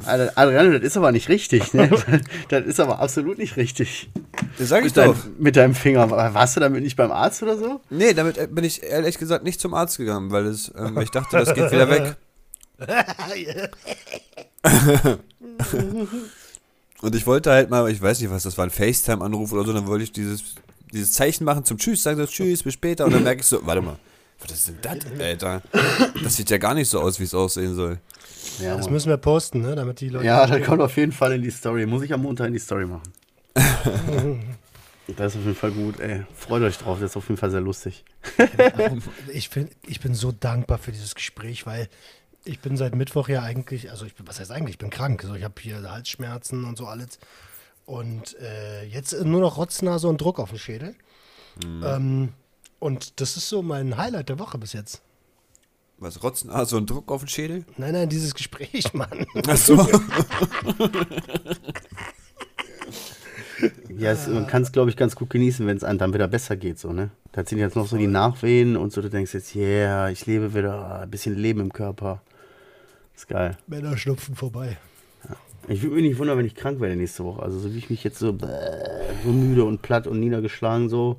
[0.07, 1.91] Adriano, das ist aber nicht richtig, ne?
[2.49, 4.09] Das ist aber absolut nicht richtig.
[4.57, 5.17] Das sag ich Mit, dein, doch.
[5.37, 6.09] mit deinem Finger.
[6.09, 7.81] Warst du damit nicht beim Arzt oder so?
[7.91, 11.11] Nee, damit äh, bin ich ehrlich gesagt nicht zum Arzt gegangen, weil, es, ähm, ich
[11.11, 12.17] dachte, das geht wieder weg.
[17.03, 19.73] Und ich wollte halt mal, ich weiß nicht was, das war ein FaceTime-Anruf oder so,
[19.73, 20.55] dann wollte ich dieses,
[20.93, 23.67] dieses Zeichen machen zum Tschüss, sag das Tschüss, bis später und dann merke ich so,
[23.67, 23.97] warte mal,
[24.51, 25.63] was ist denn das, Alter?
[26.23, 27.99] Das sieht ja gar nicht so aus, wie es aussehen soll.
[28.61, 29.75] Ja, Das müssen wir posten, ne?
[29.75, 30.25] Damit die Leute.
[30.27, 31.87] ja das kommt auf jeden Fall in die Story.
[31.87, 33.03] Muss ich am Montag in die Story machen.
[35.17, 36.25] das ist auf jeden Fall gut, ey.
[36.35, 38.05] Freut euch drauf, das ist auf jeden Fall sehr lustig.
[39.33, 41.89] Ich, find, ich bin so dankbar für dieses Gespräch, weil
[42.45, 45.23] ich bin seit Mittwoch ja eigentlich, also ich bin, was heißt eigentlich, ich bin krank.
[45.25, 47.19] Also ich habe hier Halsschmerzen und so alles.
[47.85, 50.95] Und äh, jetzt nur noch Rotznase und Druck auf dem Schädel.
[51.65, 52.33] Ähm,
[52.79, 55.03] und das ist so mein Highlight der Woche bis jetzt.
[55.99, 57.65] Was, Rotzen, ah, so ein Druck auf den Schädel?
[57.79, 59.27] Nein, nein, dieses Gespräch, Mann.
[59.47, 59.87] Ach so.
[63.99, 66.29] Ja, es, man kann es, glaube ich, ganz gut genießen, wenn es einem dann wieder
[66.29, 67.11] besser geht, so, ne?
[67.33, 70.55] Da sind jetzt noch so die Nachwehen und so, du denkst jetzt, yeah, ich lebe
[70.55, 72.21] wieder, ein bisschen Leben im Körper.
[73.15, 73.57] Ist geil.
[73.67, 74.77] Männer schnupfen vorbei.
[75.69, 77.43] Ich würde mich nicht wundern, wenn ich krank werde nächste Woche.
[77.43, 78.47] Also, so wie ich mich jetzt so, bäh,
[79.25, 81.17] so müde und platt und niedergeschlagen, so.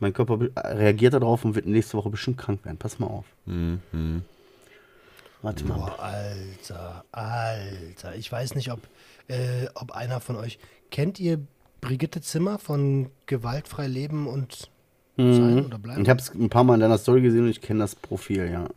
[0.00, 2.76] Mein Körper reagiert darauf und wird nächste Woche bestimmt krank werden.
[2.78, 3.24] Pass mal auf.
[3.46, 3.80] Mhm.
[5.42, 5.74] Warte mal.
[5.76, 8.16] Boah, Alter, Alter.
[8.16, 8.80] Ich weiß nicht, ob,
[9.28, 10.58] äh, ob einer von euch.
[10.90, 11.40] Kennt ihr
[11.80, 14.68] Brigitte Zimmer von Gewaltfrei Leben und
[15.16, 16.02] Sein oder Bleiben?
[16.02, 18.50] Ich habe es ein paar Mal in deiner Story gesehen und ich kenne das Profil,
[18.50, 18.68] ja.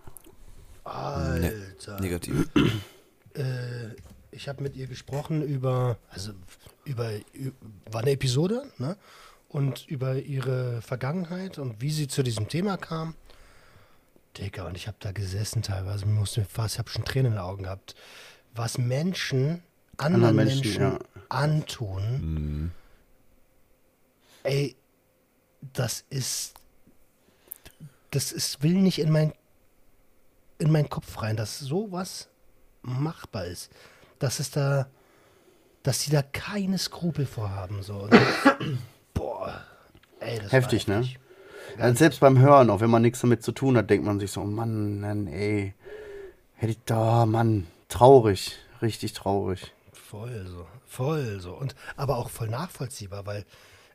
[0.84, 2.00] Alter.
[2.00, 2.50] Negativ.
[3.36, 3.42] Äh,
[4.32, 6.32] ich habe mit ihr gesprochen über, also
[6.86, 7.52] über, ü-
[7.92, 8.98] war eine Episode, ne?
[9.52, 13.16] Und über ihre Vergangenheit und wie sie zu diesem Thema kam.
[14.38, 17.38] Digga, und ich habe da gesessen teilweise, mir musste fast, ich habe schon Tränen in
[17.38, 17.96] den Augen gehabt,
[18.54, 19.62] was Menschen
[19.98, 21.00] anderen Anderen Menschen, Menschen, ja.
[21.30, 22.72] antun.
[24.44, 24.76] Ey,
[25.74, 26.56] das ist,
[28.10, 29.34] das ist, will nicht in mein,
[30.58, 32.30] in meinen Kopf rein, dass sowas
[32.82, 33.72] machbar ist.
[34.18, 34.88] Dass es da,
[35.84, 38.10] dass sie da keine Skrupel vorhaben, so.
[40.22, 40.98] Ey, das Heftig, ne?
[40.98, 41.20] heftig.
[41.78, 44.32] Ja, selbst beim Hören, auch wenn man nichts damit zu tun hat, denkt man sich
[44.32, 45.74] so, Mann, Mann, ey.
[46.56, 49.74] Hätte ich da, Mann, traurig, richtig traurig.
[49.92, 51.54] Voll so, voll so.
[51.54, 53.46] Und aber auch voll nachvollziehbar, weil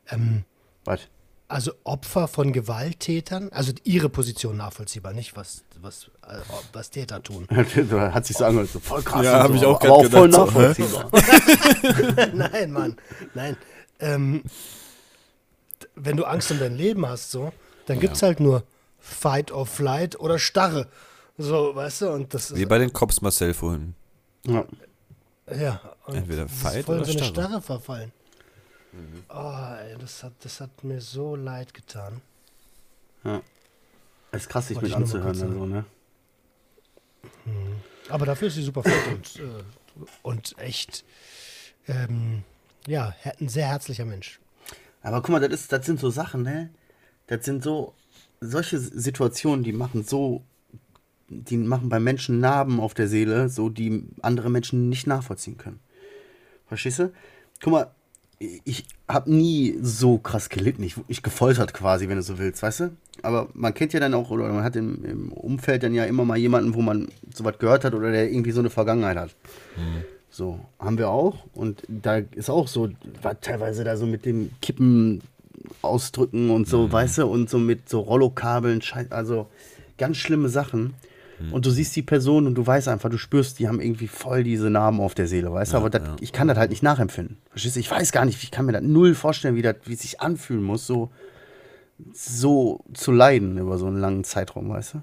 [0.09, 0.43] ähm,
[0.83, 1.07] Was?
[1.47, 6.39] also Opfer von Gewalttätern, also ihre Position nachvollziehbar, nicht was, was, äh,
[6.73, 7.47] was Täter tun.
[7.89, 9.23] da hat sich so angehört, so voll krass.
[9.23, 11.09] Ja, und hab so, ich auch aber auch voll so, nachvollziehbar.
[12.33, 12.97] nein, Mann,
[13.33, 13.55] nein.
[13.99, 14.43] Ähm,
[15.97, 17.51] wenn du Angst um dein Leben hast, so,
[17.85, 18.63] dann gibt es halt nur
[18.99, 20.87] Fight or Flight oder Starre.
[21.37, 22.69] So, weißt du, und das Wie ist.
[22.69, 23.93] bei den Cops Marcel vorhin.
[24.45, 24.65] Ja.
[25.55, 27.47] Ja, und Entweder Fight voll in oder so eine Starre.
[27.47, 28.11] Starre verfallen.
[29.29, 32.21] Oh, ey, das hat, das hat mir so leid getan.
[34.31, 35.27] Es ist krass, sich mit anzuhören.
[35.27, 35.85] Also, ne?
[38.09, 39.63] Aber dafür ist sie super fit und, äh,
[40.23, 41.03] und echt,
[41.87, 42.43] ähm,
[42.87, 44.39] ja, ein sehr herzlicher Mensch.
[45.07, 46.69] Aber guck mal, das, ist, das sind so Sachen, ne?
[47.27, 47.93] Das sind so,
[48.41, 50.43] solche Situationen, die machen so,
[51.29, 55.79] die machen bei Menschen Narben auf der Seele, so die andere Menschen nicht nachvollziehen können.
[56.67, 57.13] Verstehst du?
[57.61, 57.91] Guck mal,
[58.37, 60.83] ich habe nie so krass gelitten.
[60.83, 62.89] Ich, ich gefoltert quasi, wenn du so willst, weißt du?
[63.21, 66.25] Aber man kennt ja dann auch, oder man hat im, im Umfeld dann ja immer
[66.25, 69.35] mal jemanden, wo man sowas gehört hat oder der irgendwie so eine Vergangenheit hat.
[70.37, 71.47] So, haben wir auch.
[71.55, 72.89] Und da ist auch so,
[73.23, 75.23] war teilweise da so mit dem Kippen
[75.81, 79.47] ausdrücken und so, weißt du, und so mit so Rollokabeln, also
[79.97, 80.93] ganz schlimme Sachen.
[81.51, 84.43] Und du siehst die Person und du weißt einfach, du spürst, die haben irgendwie voll
[84.43, 86.15] diese Narben auf der Seele, weißt du, aber das, ja.
[86.19, 87.37] ich kann das halt nicht nachempfinden.
[87.49, 87.79] Verstehst du?
[87.79, 90.21] Ich weiß gar nicht, ich kann mir das null vorstellen, wie das, wie es sich
[90.21, 91.09] anfühlen muss, so,
[92.13, 95.01] so zu leiden über so einen langen Zeitraum, weißt du?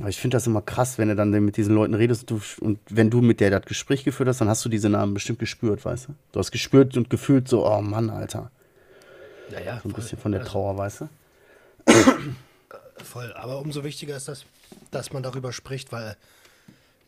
[0.00, 2.78] Aber ich finde das immer krass, wenn du dann mit diesen Leuten redest du, und
[2.90, 5.84] wenn du mit der das Gespräch geführt hast, dann hast du diese Namen bestimmt gespürt,
[5.84, 6.14] weißt du?
[6.32, 8.50] Du hast gespürt und gefühlt so, oh Mann, Alter.
[9.50, 11.08] Ja, ja, So ein bisschen von der Trauer, weißt du?
[13.04, 14.44] Voll, aber umso wichtiger ist das,
[14.90, 16.16] dass man darüber spricht, weil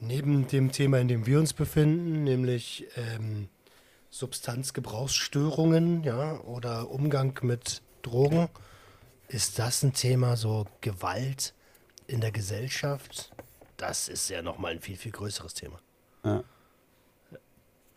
[0.00, 3.48] neben dem Thema, in dem wir uns befinden, nämlich ähm,
[4.10, 8.48] Substanzgebrauchsstörungen, ja, oder Umgang mit Drogen,
[9.28, 11.52] ist das ein Thema so Gewalt
[12.08, 13.30] in der Gesellschaft.
[13.76, 15.78] Das ist ja nochmal ein viel, viel größeres Thema.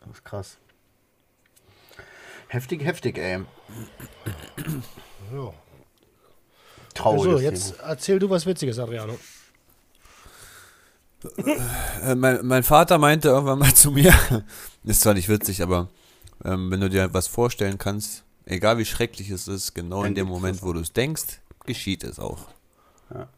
[0.00, 0.58] Das ist krass.
[2.46, 3.40] Heftig, heftig, ey.
[5.32, 5.54] So,
[6.94, 9.18] Trauriges so jetzt erzähl du was Witziges, Adriano.
[12.02, 14.12] Äh, mein, mein Vater meinte irgendwann mal zu mir,
[14.84, 15.88] ist zwar nicht witzig, aber
[16.44, 20.26] ähm, wenn du dir was vorstellen kannst, egal wie schrecklich es ist, genau in dem
[20.26, 22.48] Moment, wo du es denkst, geschieht es auch.
[23.10, 23.28] Thema.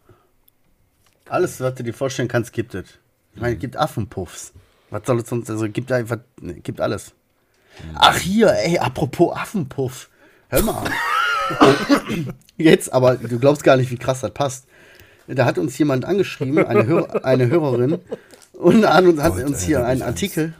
[1.28, 2.86] Alles, was du dir vorstellen kannst, gibt es.
[3.34, 4.52] Ich meine, es gibt Affenpuffs.
[4.90, 7.12] Was soll es sonst, also gibt einfach, gibt alles.
[7.94, 10.08] Ach hier, ey, apropos Affenpuff.
[10.48, 10.90] Hör mal.
[12.56, 14.66] Jetzt, aber du glaubst gar nicht, wie krass das passt.
[15.26, 17.98] Da hat uns jemand angeschrieben, eine, Hör eine Hörerin,
[18.52, 20.02] und hat Gott, uns hier einen.
[20.02, 20.54] Artikel,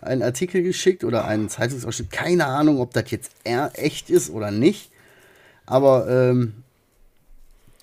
[0.00, 2.10] einen Artikel geschickt oder einen Zeitungsausschnitt.
[2.10, 4.90] Keine Ahnung, ob das jetzt echt ist oder nicht.
[5.66, 6.64] Aber ähm,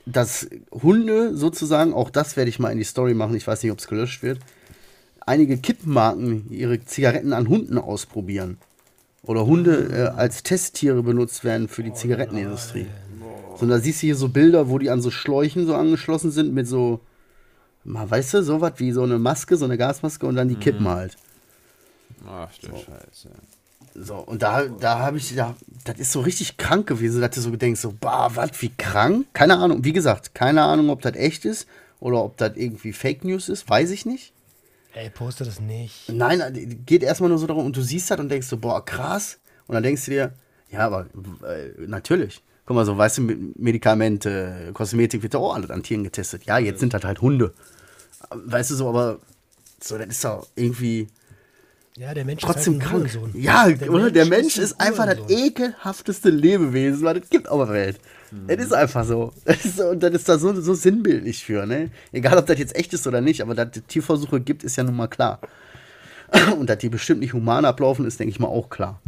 [0.05, 3.71] dass Hunde sozusagen, auch das werde ich mal in die Story machen, ich weiß nicht,
[3.71, 4.39] ob es gelöscht wird,
[5.25, 8.57] einige Kippmarken ihre Zigaretten an Hunden ausprobieren.
[9.23, 12.85] Oder Hunde äh, als Testtiere benutzt werden für die Zigarettenindustrie.
[13.55, 16.29] So, und da siehst du hier so Bilder, wo die an so Schläuchen so angeschlossen
[16.29, 16.99] sind mit so,
[17.83, 20.87] mal, weißt du, sowas wie so eine Maske, so eine Gasmaske und dann die Kippen
[20.87, 21.17] halt.
[22.27, 23.29] Ach du Scheiße.
[23.97, 27.41] So, und da, da habe ich, da, das ist so richtig krank gewesen, dass du
[27.41, 29.27] so denkst, so, bah, was, wie krank?
[29.33, 31.67] Keine Ahnung, wie gesagt, keine Ahnung, ob das echt ist
[32.01, 34.33] oder ob das irgendwie Fake News ist, weiß ich nicht.
[34.93, 36.09] Ey, poste das nicht.
[36.09, 36.41] Nein,
[36.85, 39.39] geht erstmal nur so darum, und du siehst das und denkst so, boah, krass.
[39.67, 40.33] Und dann denkst du dir,
[40.69, 41.07] ja, aber
[41.47, 42.41] äh, natürlich.
[42.65, 43.21] Guck mal, so, weißt du,
[43.55, 46.45] Medikamente, Kosmetik wird ja auch alles an Tieren getestet.
[46.45, 47.53] Ja, jetzt sind das halt Hunde.
[48.31, 49.19] Weißt du so, aber
[49.79, 51.07] so, das ist doch irgendwie
[51.97, 53.35] Ja, der Mensch trotzdem ist halt ein krank.
[53.35, 54.11] Ja, oder?
[54.11, 57.99] Der Mensch ein ist einfach das ekelhafteste Lebewesen, was es gibt auf der Welt.
[58.47, 59.31] Es ist einfach so.
[59.45, 61.89] Ist, so- und das ist da so, so sinnbildlich für, ne?
[62.11, 64.83] Egal, ob das jetzt echt ist oder nicht, aber dass es Tierversuche gibt, ist ja
[64.83, 65.39] nun mal klar.
[66.59, 68.99] Und dass die bestimmt nicht human ablaufen, ist, denke ich mal, auch klar.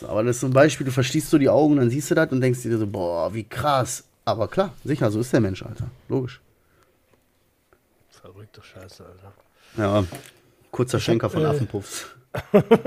[0.00, 2.32] So, aber das ist zum Beispiel, du verschließt so die Augen, dann siehst du das
[2.32, 4.02] und denkst dir so, boah, wie krass.
[4.24, 5.88] Aber klar, sicher, so ist der Mensch, Alter.
[6.08, 6.40] Logisch.
[8.10, 9.32] Verrückte Scheiße, Alter.
[9.76, 10.04] Ja,
[10.76, 12.06] kurzer Schenker von äh, Affenpuffs.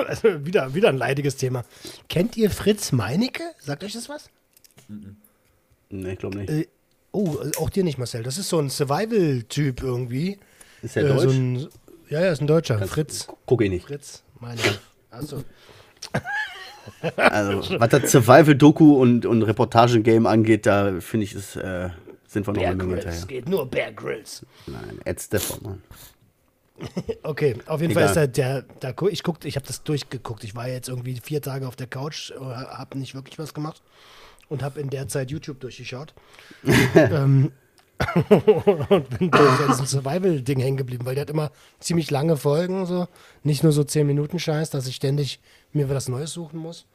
[0.08, 1.66] Also wieder, wieder ein leidiges Thema.
[2.08, 3.42] Kennt ihr Fritz Meinecke?
[3.60, 4.30] Sagt euch das was?
[5.90, 6.52] Ne, ich glaube nicht.
[6.52, 6.68] Äh,
[7.12, 8.22] oh, äh, auch dir nicht, Marcel.
[8.22, 10.38] Das ist so ein Survival-Typ irgendwie.
[10.84, 11.24] Ist der Äh, Deutsch?
[11.24, 11.68] So ein,
[12.10, 12.78] ja, ja, ist ein Deutscher.
[12.88, 13.28] Fritz.
[13.48, 13.88] Guck ich nicht.
[13.88, 14.78] Fritz Meinecke.
[15.10, 15.44] Achso.
[17.16, 21.90] Also, was das Survival-Doku und, und Reportagen-Game angeht, da finde ich, ist, äh,
[22.28, 23.26] sind wir noch Bear eine Menge hinterher.
[23.26, 24.46] Geht nur Bear Grylls.
[24.68, 25.82] Nein, Ed Stafford, Mann.
[27.24, 28.14] Okay, auf jeden Egal.
[28.14, 30.44] Fall ist der, der, der ich guckte, ich habe das durchgeguckt.
[30.44, 33.82] Ich war jetzt irgendwie vier Tage auf der Couch, habe nicht wirklich was gemacht
[34.48, 36.14] und habe in der Zeit YouTube durchgeschaut.
[36.96, 37.52] ähm,
[38.90, 43.08] und bin bei diesem Survival-Ding hängen geblieben, weil der hat immer ziemlich lange Folgen, so
[43.44, 45.42] nicht nur so 10 Minuten Scheiß, dass ich ständig
[45.74, 46.86] mir was Neues suchen muss.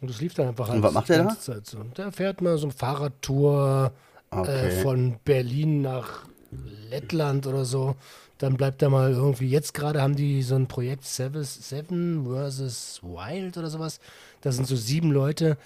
[0.00, 1.78] Und das lief dann einfach halt Und was macht der ganze Zeit so.
[1.96, 3.92] Der fährt mal so eine Fahrradtour
[4.32, 4.68] Okay.
[4.68, 6.24] äh, von Berlin nach
[6.90, 7.96] Lettland oder so.
[8.42, 13.56] Dann bleibt er mal irgendwie, jetzt gerade haben die so ein Projekt Seven, versus Wild
[13.56, 14.00] oder sowas.
[14.40, 15.56] Da sind so sieben Leute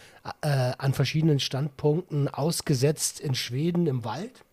[0.43, 4.45] äh, an verschiedenen Standpunkten ausgesetzt in Schweden im Wald.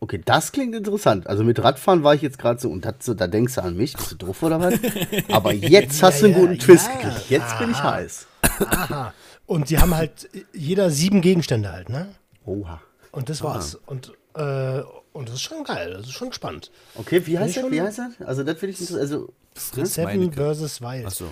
[0.00, 1.28] Okay, das klingt interessant.
[1.28, 3.76] Also mit Radfahren war ich jetzt gerade so und das, so, da denkst du an
[3.76, 4.74] mich, bist du doof oder was?
[5.30, 6.94] Aber jetzt hast du einen Ja, guten ja, Twist ja.
[6.96, 7.30] gekriegt.
[7.30, 7.92] Jetzt bin ich Aha.
[7.92, 8.26] heiß.
[8.58, 9.14] Aha.
[9.46, 12.08] Und die haben halt jeder sieben Gegenstände halt, ne?
[12.44, 12.80] Oha.
[13.12, 13.76] Und das war's.
[13.86, 14.82] Und, äh,
[15.18, 16.70] und das ist schon geil, das ist schon spannend.
[16.94, 17.70] Okay, wie heißt das?
[17.70, 18.26] Wie heißt das?
[18.26, 19.00] Also das finde ich interessant.
[19.00, 21.04] Also, Seven versus Wild.
[21.06, 21.26] Ach so.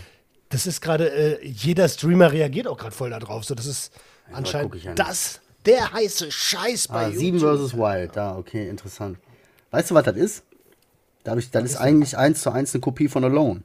[0.48, 3.44] Das ist gerade, äh, jeder Streamer reagiert auch gerade voll darauf.
[3.44, 3.92] So, das ist
[4.32, 4.96] anscheinend guck ich an.
[4.96, 7.20] das, der heiße Scheiß bei ah, YouTube.
[7.20, 8.16] 7 versus Wild.
[8.16, 9.18] Da, okay, interessant.
[9.70, 10.44] Weißt du, was das ist?
[11.22, 13.62] Da hab ich, das ist eigentlich eins zu eins eine Kopie von Alone.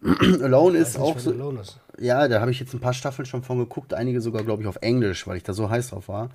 [0.02, 1.30] Alone ist nicht, auch so.
[1.30, 1.78] Alone ist.
[1.98, 4.68] Ja, da habe ich jetzt ein paar Staffeln schon von geguckt, einige sogar, glaube ich,
[4.68, 6.30] auf Englisch, weil ich da so heiß drauf war.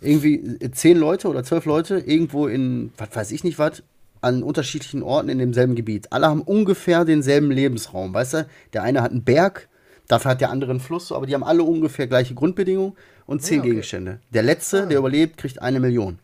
[0.00, 3.82] Irgendwie zehn Leute oder zwölf Leute irgendwo in, was weiß ich nicht was,
[4.22, 6.12] an unterschiedlichen Orten in demselben Gebiet.
[6.12, 8.46] Alle haben ungefähr denselben Lebensraum, weißt du?
[8.72, 9.68] Der eine hat einen Berg,
[10.08, 12.94] dafür hat der andere einen Fluss, aber die haben alle ungefähr gleiche Grundbedingungen
[13.26, 13.70] und zehn Ja, okay.
[13.70, 14.20] Gegenstände.
[14.32, 16.18] Der letzte, der überlebt, kriegt eine Million.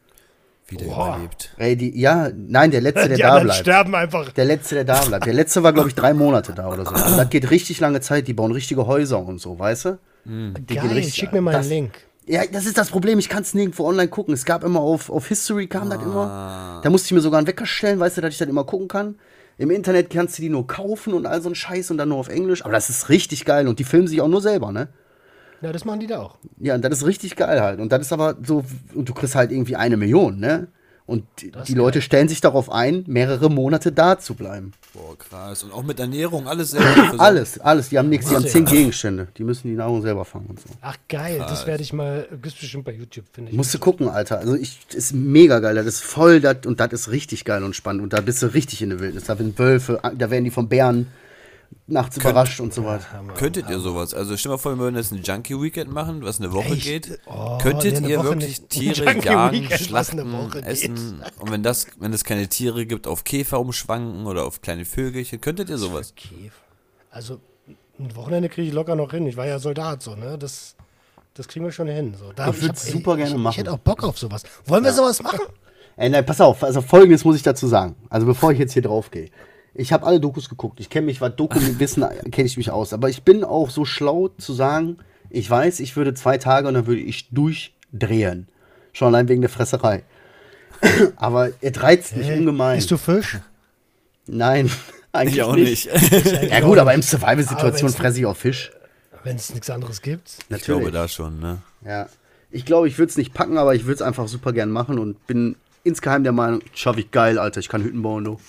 [0.69, 1.11] Wieder Boah.
[1.15, 1.55] überlebt.
[1.59, 3.61] Ey, die, ja, nein, der letzte, der Die da bleibt.
[3.61, 4.33] sterben einfach.
[4.33, 5.25] Der letzte, der da bleibt.
[5.27, 6.91] Der letzte war, glaube ich, drei Monate da oder so.
[6.95, 8.27] Also das geht richtig lange Zeit.
[8.27, 9.99] Die bauen richtige Häuser und so, weißt du?
[10.25, 10.33] Die
[10.67, 11.93] gehen Geil, richtig- schick mir mal das, einen Link.
[12.27, 13.19] Ja, das ist das Problem.
[13.21, 14.35] Ich kann es nirgendwo online gucken.
[14.35, 16.81] Es gab immer auf, auf History kam das immer.
[16.83, 18.89] Da musste ich mir sogar einen Wecker stellen, weißt du, dass ich das immer gucken
[18.89, 19.17] kann.
[19.59, 22.19] Im Internet kannst du die nur kaufen und all so ein Scheiß und dann nur
[22.19, 22.65] auf Englisch.
[22.65, 24.89] Aber das ist richtig geil und die filmen sich auch nur selber, ne?
[25.63, 26.37] Ja, das machen die da auch.
[26.59, 27.81] Ja, und das ist richtig geil halt.
[27.81, 28.65] Und das ist aber so,
[28.95, 30.69] und du kriegst halt irgendwie eine Million, ne?
[31.07, 34.73] Und die, Das die Leute stellen sich darauf ein, mehrere Monate da zu bleiben.
[34.93, 35.63] Boah, krass.
[35.63, 37.15] Und auch mit Ernährung, alles selber.
[37.19, 37.91] Alles, alles.
[37.91, 39.29] Die haben nichts, die haben zehn Gegenstände.
[39.37, 40.69] Die müssen die Nahrung selber fangen und so.
[40.81, 43.57] Ach geil, das werde ich mal, gibt's bestimmt bei YouTube, finde ich.
[43.57, 44.39] Musst du gucken, Alter.
[44.39, 45.77] Also ich, ist mega geil.
[45.77, 48.03] Das ist voll, das, und das ist richtig geil und spannend.
[48.03, 49.25] Und da bist du richtig in der Wildnis.
[49.25, 51.07] Da sind Wölfe, da werden die von Bären
[51.87, 53.05] nachts überrascht und so weiter.
[53.37, 54.13] Könntet ihr sowas?
[54.15, 56.83] Also stell mal vor, wir würden jetzt ein Junkie-Weekend machen, was eine Woche Echt?
[56.85, 57.19] geht.
[57.27, 58.69] Oh, Könntet nee, ihr Woche wirklich nicht.
[58.71, 60.67] Tiere Junkie jagen, Weekend, schlachten, Woche geht.
[60.67, 61.23] essen?
[61.39, 65.41] Und wenn das, wenn es keine Tiere gibt, auf Käfer umschwanken oder auf kleine Vögelchen,
[65.41, 66.15] könntet ihr sowas?
[66.17, 66.55] Käfer.
[67.11, 67.41] Also,
[67.99, 69.27] ein Wochenende kriege ich locker noch hin.
[69.27, 70.37] Ich war ja Soldat, so, ne?
[70.39, 70.75] Das,
[71.35, 72.15] das kriegen wir schon hin.
[72.19, 72.33] So.
[72.35, 73.53] Da, Ich würd's hab- super ich, gerne ich, machen.
[73.53, 74.43] Ich hätte auch Bock auf sowas.
[74.67, 75.41] Wollen wir sowas machen?
[75.97, 76.63] Ey, nein, pass auf.
[76.63, 77.97] Also folgendes muss ich dazu sagen.
[78.11, 79.31] Also bevor ich jetzt hier drauf gehe.
[79.79, 80.81] Ich habe alle Dokus geguckt.
[80.81, 82.93] Ich kenne mich, was Doku wissen, kenne ich mich aus.
[82.93, 84.99] Aber ich bin auch so schlau zu sagen,
[85.29, 88.49] ich weiß, ich würde zwei Tage und dann würde ich durchdrehen.
[88.93, 90.03] Schon allein wegen der Fresserei.
[91.17, 92.79] Aber er reizt mich Hey, ungemein.
[92.79, 93.39] Isst du Fisch?
[94.27, 94.71] Nein,
[95.13, 95.93] eigentlich Ich auch nicht.
[95.93, 96.43] nicht.
[96.51, 98.73] Ja gut, aber im Survival-Situation fresse ich auch Fisch.
[99.25, 100.39] Wenn es nichts anderes gibt.
[100.49, 101.59] Ich glaube da schon, ne?
[101.85, 102.09] Ja.
[102.51, 104.99] Ich glaube, ich würde es nicht packen, aber ich würde es einfach super gern machen
[104.99, 107.61] und bin insgeheim der Meinung, schaffe ich geil, Alter.
[107.61, 108.41] Ich kann Hütten bauen, du.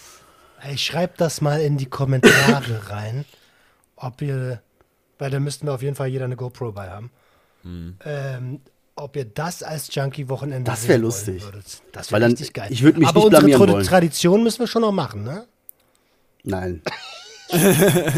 [0.61, 3.25] Ey, schreibt das mal in die Kommentare rein,
[3.95, 4.61] ob ihr,
[5.19, 7.11] weil da müssten wir auf jeden Fall jeder eine GoPro bei haben,
[8.05, 8.61] ähm,
[8.95, 11.43] ob ihr das als Junkie-Wochenende Das sehen wär wollen lustig.
[11.43, 11.81] würdet.
[11.91, 12.67] Das wäre richtig geil.
[12.71, 13.85] ich würd mich Aber nicht unsere blamieren Tra- wollen.
[13.85, 15.45] Tradition müssen wir schon noch machen, ne?
[16.43, 16.81] Nein.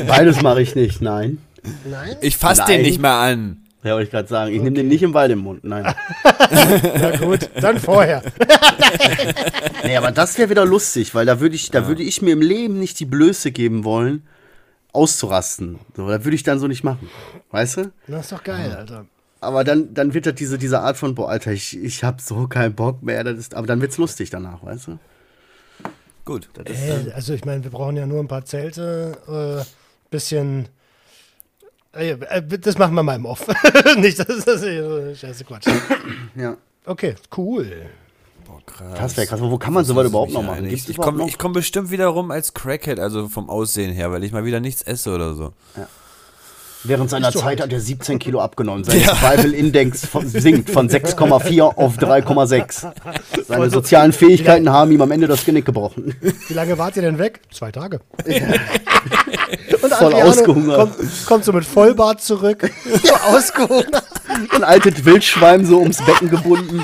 [0.07, 1.39] Beides mache ich nicht, nein.
[1.85, 2.15] Nein?
[2.21, 2.67] Ich fass Nein.
[2.67, 3.65] den nicht mal an.
[3.83, 4.53] Ja, wollte ich gerade sagen.
[4.53, 5.83] Ich nehme den nicht im Wald im Mund, nein.
[6.23, 8.21] Na gut, dann vorher.
[9.83, 12.41] nee, aber das wäre wieder lustig, weil da würde ich, da würde ich mir im
[12.41, 14.27] Leben nicht die Blöße geben wollen,
[14.91, 15.79] auszurasten.
[15.95, 17.09] So, da würde ich dann so nicht machen.
[17.51, 17.91] Weißt du?
[18.07, 19.05] Das ist doch geil, Alter.
[19.39, 22.47] Aber dann, dann wird das diese, diese Art von, boah, Alter, ich, ich hab so
[22.47, 23.23] keinen Bock mehr.
[23.23, 24.99] Das ist, aber dann wird's lustig danach, weißt du?
[26.25, 26.49] Gut.
[26.65, 29.63] Ey, also ich meine, wir brauchen ja nur ein paar Zelte, äh,
[30.11, 30.67] bisschen.
[31.95, 33.45] Äh, äh, das machen wir mal im Off.
[33.97, 34.61] Nicht, das ist das
[35.19, 35.67] scheiße Quatsch.
[36.35, 36.55] Ja.
[36.85, 37.71] Okay, cool.
[38.45, 38.93] Boah, krass.
[38.97, 39.41] Das wäre krass.
[39.41, 40.67] Wo kann man sowas überhaupt noch machen?
[40.67, 44.31] Gibt's Ich komme komm bestimmt wieder rum als Crackhead, also vom Aussehen her, weil ich
[44.31, 45.53] mal wieder nichts esse oder so.
[46.83, 48.83] Während seiner Zeit halt- hat er 17 Kilo abgenommen.
[48.85, 52.91] Sein Survival Index von, sinkt von 6,4 auf 3,6.
[53.47, 56.15] Seine sozialen Fähigkeiten haben ihm am Ende das Genick gebrochen.
[56.47, 57.41] Wie lange wart ihr denn weg?
[57.51, 57.99] Zwei Tage.
[59.81, 60.77] Und Voll Adriano ausgehungert.
[60.77, 62.69] Kommt, kommt so mit Vollbart zurück.
[63.03, 64.03] So ausgehungert.
[64.51, 66.83] Ein altes Wildschwein so ums Becken gebunden.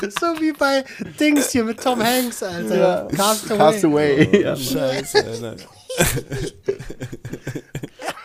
[0.00, 0.84] So wie bei
[1.18, 3.08] Dings hier mit Tom Hanks, Alter.
[3.14, 3.58] Castaway.
[3.58, 4.42] Castaway.
[4.42, 4.56] Ja.
[4.56, 5.56] Scheiße, Alter.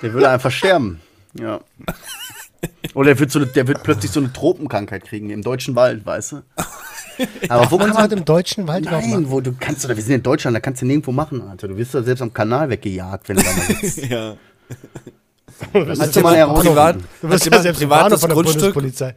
[0.02, 1.02] Der würde einfach sterben.
[1.34, 1.60] Ja.
[2.94, 6.06] Oder der wird, so eine, der wird plötzlich so eine Tropenkrankheit kriegen im deutschen Wald,
[6.06, 6.42] weißt du?
[7.50, 9.22] Aber wo Kann man im deutschen Wald überhaupt machen?
[9.24, 11.68] Nein, wo du kannst, oder wir sind in Deutschland, da kannst du nirgendwo machen, Alter.
[11.68, 14.06] Du wirst da selbst am Kanal weggejagt, wenn du da mal sitzt.
[14.06, 14.36] Ja.
[15.74, 16.64] bist Hat ja jemand selbst- herausgefunden.
[16.64, 19.16] privat, Du bist hat ja selbst Privates von der Grundstück Bundespolizei.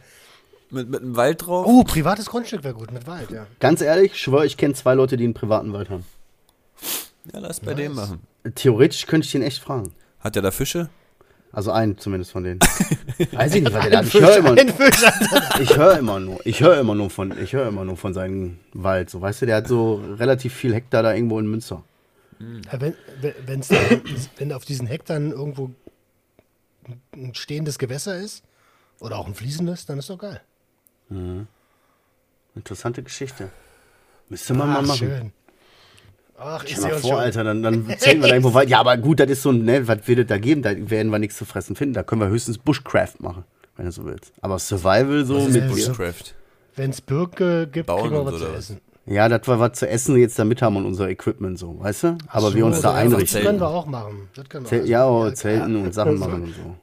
[0.71, 1.65] mit, mit einem Wald drauf?
[1.67, 3.45] Oh, privates Grundstück wäre gut, mit Wald, ja.
[3.59, 6.03] Ganz ehrlich, ich schwöre, ich kenne zwei Leute, die einen privaten Wald haben.
[7.33, 8.19] Ja, lass bei dem machen.
[8.55, 9.93] Theoretisch könnte ich den echt fragen.
[10.19, 10.89] Hat der da Fische?
[11.53, 12.59] Also einen zumindest von denen.
[13.31, 14.05] Weiß ich nicht, was der da hat.
[14.07, 14.57] Ich höre immer,
[15.59, 18.57] ich höre immer nur, ich höre immer nur von, ich höre immer nur von seinem
[18.73, 19.11] Wald.
[19.11, 21.83] So, weißt du, der hat so relativ viel Hektar da irgendwo in Münster.
[22.39, 23.75] Ja, wenn, wenn, wenn's da,
[24.37, 25.69] wenn auf diesen Hektaren irgendwo
[27.13, 28.43] ein stehendes Gewässer ist
[28.99, 30.41] oder auch ein fließendes, dann ist doch geil.
[32.55, 33.49] Interessante Geschichte.
[34.27, 34.97] Müsste man mal machen.
[34.97, 35.33] schön.
[36.37, 37.19] Ach, ich sehe mal uns vor, schon.
[37.19, 38.69] Alter, dann, dann zählen wir da irgendwo weit.
[38.69, 40.61] Ja, aber gut, das ist so ein, ne, was wird es da geben?
[40.61, 41.93] Da werden wir nichts zu fressen finden.
[41.93, 43.43] Da können wir höchstens Bushcraft machen,
[43.77, 44.33] wenn du so willst.
[44.41, 45.67] Aber Survival so Was ist mit.
[45.69, 46.35] Bushcraft.
[46.75, 48.81] Wenn es Birke gibt, Bauen kriegen wir was so, zu essen.
[49.05, 52.17] Ja, das wir was zu essen jetzt damit haben und unser Equipment so, weißt du?
[52.27, 53.41] Aber wir uns So, da ja, einrichten.
[53.41, 54.29] Das können wir auch machen.
[54.33, 55.83] Das können wir Zel also, ja, oh, ja, Zelten ja.
[55.83, 56.75] und Sachen machen und so.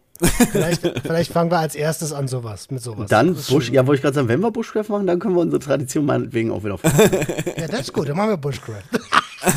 [0.53, 3.09] Vielleicht, vielleicht fangen wir als erstes an sowas, mit sowas.
[3.09, 5.61] Dann Bush, ja, wollte ich gerade sagen, wenn wir Bushcraft machen, dann können wir unsere
[5.61, 6.83] Tradition meinetwegen auch wieder auf.
[6.85, 8.85] Ja, das ist gut, dann machen wir Bushcraft.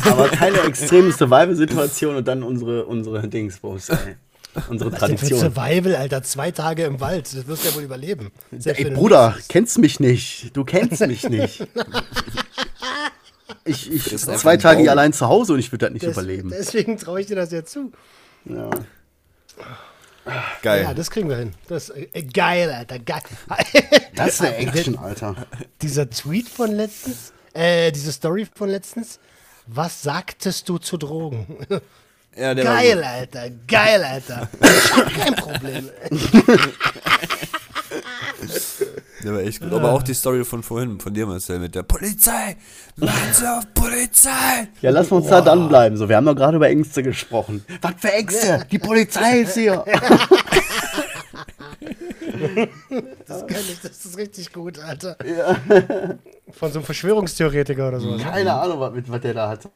[0.04, 4.16] Aber keine extreme Survival-Situation und dann unsere, unsere Dingsbos, ey.
[4.68, 5.40] Unsere Was denn für Tradition.
[5.40, 6.22] Survival, Alter?
[6.22, 8.30] Zwei Tage im Wald, das wirst du ja wohl überleben.
[8.56, 10.56] Selbst Ey, Bruder, kennst mich nicht.
[10.56, 11.66] Du kennst mich nicht.
[13.64, 14.82] Ich, ich zwei Tage Baum.
[14.82, 16.50] hier allein zu Hause und ich würde das nicht Des, überleben.
[16.50, 17.92] Deswegen traue ich dir das ja zu.
[18.44, 18.70] Ja.
[20.62, 20.84] Geil.
[20.84, 21.52] Ja, das kriegen wir hin.
[21.68, 23.22] Das äh, geil, Alter, geil.
[24.14, 25.34] Das ist eine Action, Alter.
[25.82, 29.18] Dieser Tweet von letztens, äh, diese Story von letztens.
[29.66, 31.46] Was sagtest du zu Drogen?
[32.36, 33.02] ja, geil.
[33.02, 34.48] Alter, geil, Alter.
[34.60, 35.90] Ich hab kein Problem.
[39.22, 39.72] Der war echt gut.
[39.72, 42.56] Aber auch die Story von vorhin, von dir, Marcel, mit der Polizei!
[42.96, 44.68] Sie auf Polizei!
[44.82, 45.96] Ja, lass uns da dann bleiben.
[45.96, 47.64] So, wir haben doch gerade über Ängste gesprochen.
[47.80, 48.66] Was für Ängste?
[48.70, 49.82] Die Polizei ist hier.
[53.26, 55.16] Das kann ich, das ist richtig gut, Alter.
[56.52, 58.22] Von so einem Verschwörungstheoretiker oder sowas.
[58.22, 59.68] Keine Ahnung, was, mit- was der da hat.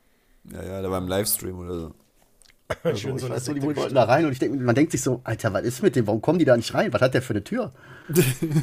[0.53, 1.93] Ja, ja, der war im Livestream oder so.
[2.97, 5.01] Schön Ich so weiß so, die wollten da rein und ich denk, man denkt sich
[5.03, 6.07] so, Alter, was ist mit dem?
[6.07, 6.93] Warum kommen die da nicht rein?
[6.93, 7.73] Was hat der für eine Tür?
[8.09, 8.21] Die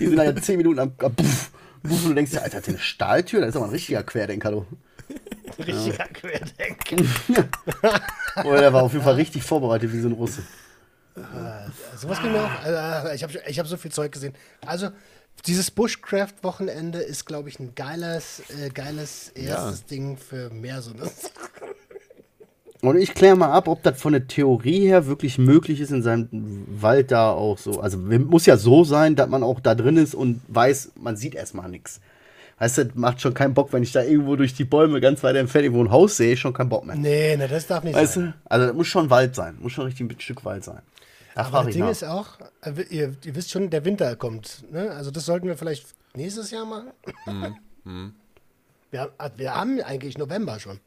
[0.08, 1.52] sind da ja zehn Minuten am, am puff,
[1.84, 3.42] puff, und du denkst dir, Alter, hat der eine Stahltür?
[3.42, 4.66] Das ist aber ein richtiger Querdenker, du.
[5.60, 6.96] Richtiger Querdenker.
[8.44, 10.42] Oder der war auf jeden Fall richtig vorbereitet wie so ein Russe.
[11.98, 12.64] Sowas ging mir auch.
[12.64, 14.34] Also, ich habe ich hab so viel Zeug gesehen.
[14.66, 14.90] Also,
[15.48, 21.10] dieses Bushcraft-Wochenende ist, glaube ich, ein geiles, äh, geiles erstes Ding für mehr so eine
[22.82, 26.04] Und ich kläre mal ab, ob das von der Theorie her wirklich möglich ist, in
[26.04, 27.80] seinem Wald da auch so.
[27.80, 31.36] Also muss ja so sein, dass man auch da drin ist und weiß, man sieht
[31.36, 32.00] erstmal nichts.
[32.60, 35.36] Heißt, das macht schon keinen Bock, wenn ich da irgendwo durch die Bäume ganz weit
[35.36, 36.96] entfernt irgendwo ein Haus sehe, schon keinen Bock mehr.
[36.96, 38.34] Nee, nee, das darf nicht Weißt sein.
[38.34, 38.50] du?
[38.50, 39.58] Also das muss schon Wald sein.
[39.60, 40.80] Muss schon richtig ein Stück Wald sein.
[41.36, 41.92] Da Aber das Ding nach.
[41.92, 44.64] ist auch, äh, ihr, ihr wisst schon, der Winter kommt.
[44.72, 44.90] Ne?
[44.92, 46.92] Also, das sollten wir vielleicht nächstes Jahr machen.
[47.84, 48.14] Mhm,
[48.92, 50.80] Wir, haben- wir haben eigentlich November schon.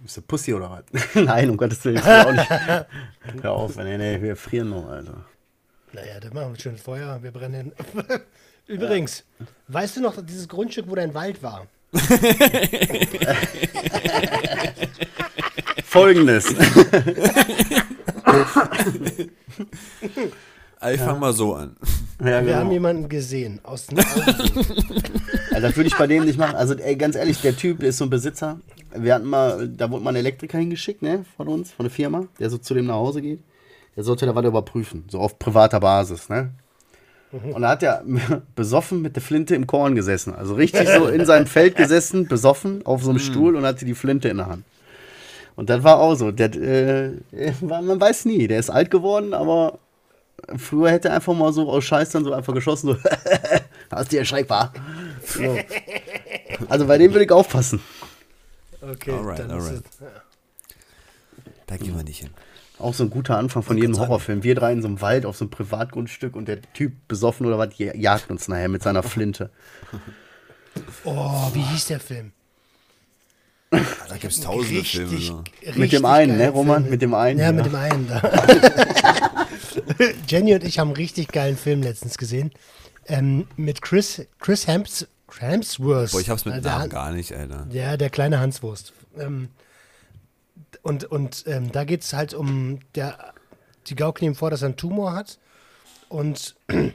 [0.00, 1.14] Bist du Pussy oder was?
[1.14, 1.98] Nein, um Gottes Willen.
[2.02, 2.50] auch nicht.
[3.42, 5.24] Hör auf, nee, nee, wir frieren noch, Alter.
[5.92, 7.72] Naja, dann machen wir schön Feuer, wir brennen.
[8.66, 9.24] Übrigens,
[9.68, 11.66] weißt du noch dieses Grundstück, wo dein Wald war?
[15.84, 16.54] Folgendes.
[20.92, 21.76] Ich fang mal so an.
[22.20, 22.72] ja, Wir haben genau.
[22.72, 24.22] jemanden gesehen aus den Augen.
[25.50, 26.56] Also das würde ich bei dem nicht machen.
[26.56, 28.58] Also ey, ganz ehrlich, der Typ ist so ein Besitzer.
[28.94, 32.26] Wir hatten mal, da wurde mal ein Elektriker hingeschickt, ne, von uns, von der Firma,
[32.38, 33.40] der so zu dem nach Hause geht.
[33.96, 36.50] Der sollte da was überprüfen, so auf privater Basis, ne.
[37.32, 38.04] Und da hat er
[38.54, 40.34] besoffen mit der Flinte im Korn gesessen.
[40.34, 43.94] Also richtig so in seinem Feld gesessen, besoffen, auf so einem Stuhl und hatte die
[43.94, 44.64] Flinte in der Hand.
[45.56, 46.30] Und das war auch so.
[46.32, 47.12] Der, äh,
[47.60, 49.78] war- man weiß nie, der ist alt geworden, aber
[50.56, 52.96] früher hätte er einfach mal so aus Scheiß dann so einfach geschossen, so,
[53.90, 54.72] hast du erschreckbar.
[55.24, 55.56] So.
[56.68, 57.80] Also bei dem würde ich aufpassen.
[58.82, 59.72] Okay, Alright, dann alright.
[59.74, 60.06] ist es.
[61.66, 62.30] Da gehen wir nicht hin.
[62.78, 64.42] Auch so ein guter Anfang von jedem Horrorfilm.
[64.42, 67.56] Wir drei in so einem Wald auf so einem Privatgrundstück und der Typ besoffen oder
[67.56, 69.50] was jagt uns nachher mit seiner Flinte.
[71.04, 72.32] Oh, wie hieß der Film?
[74.08, 75.10] Da gibt es tausende Filme.
[75.10, 75.42] Richtig, So.
[75.60, 76.82] richtig Mit dem einen, ne, Roman?
[76.82, 76.90] Film.
[76.90, 77.52] Mit dem einen, Ja, ja.
[77.52, 78.22] mit dem einen da.
[80.28, 82.52] Jenny und ich haben einen richtig geilen Film letztens gesehen.
[83.06, 85.06] Ähm, mit Chris, Chris Hems,
[85.38, 86.12] Hemsworth.
[86.12, 87.66] Boah, ich hab's mit Also Namen gar nicht, Alter.
[87.70, 88.92] Ja, der kleine Hanswurst.
[89.18, 89.48] Ähm,
[90.82, 93.32] und und ähm, da geht es halt um, der,
[93.86, 95.38] die gaukeln ihm vor, dass er einen Tumor hat.
[96.08, 96.54] Und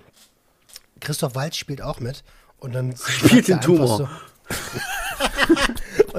[1.00, 2.24] Christoph Waltz spielt auch mit.
[2.60, 3.98] Und dann Spielt sagt er den Tumor.
[3.98, 4.10] So,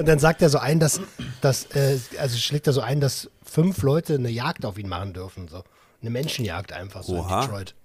[0.01, 0.99] und dann sagt er so ein, dass,
[1.41, 5.13] dass äh, also schlägt er so ein, dass fünf Leute eine Jagd auf ihn machen
[5.13, 5.47] dürfen.
[5.47, 5.63] So.
[6.01, 7.35] Eine Menschenjagd einfach so Oha.
[7.35, 7.75] in Detroit.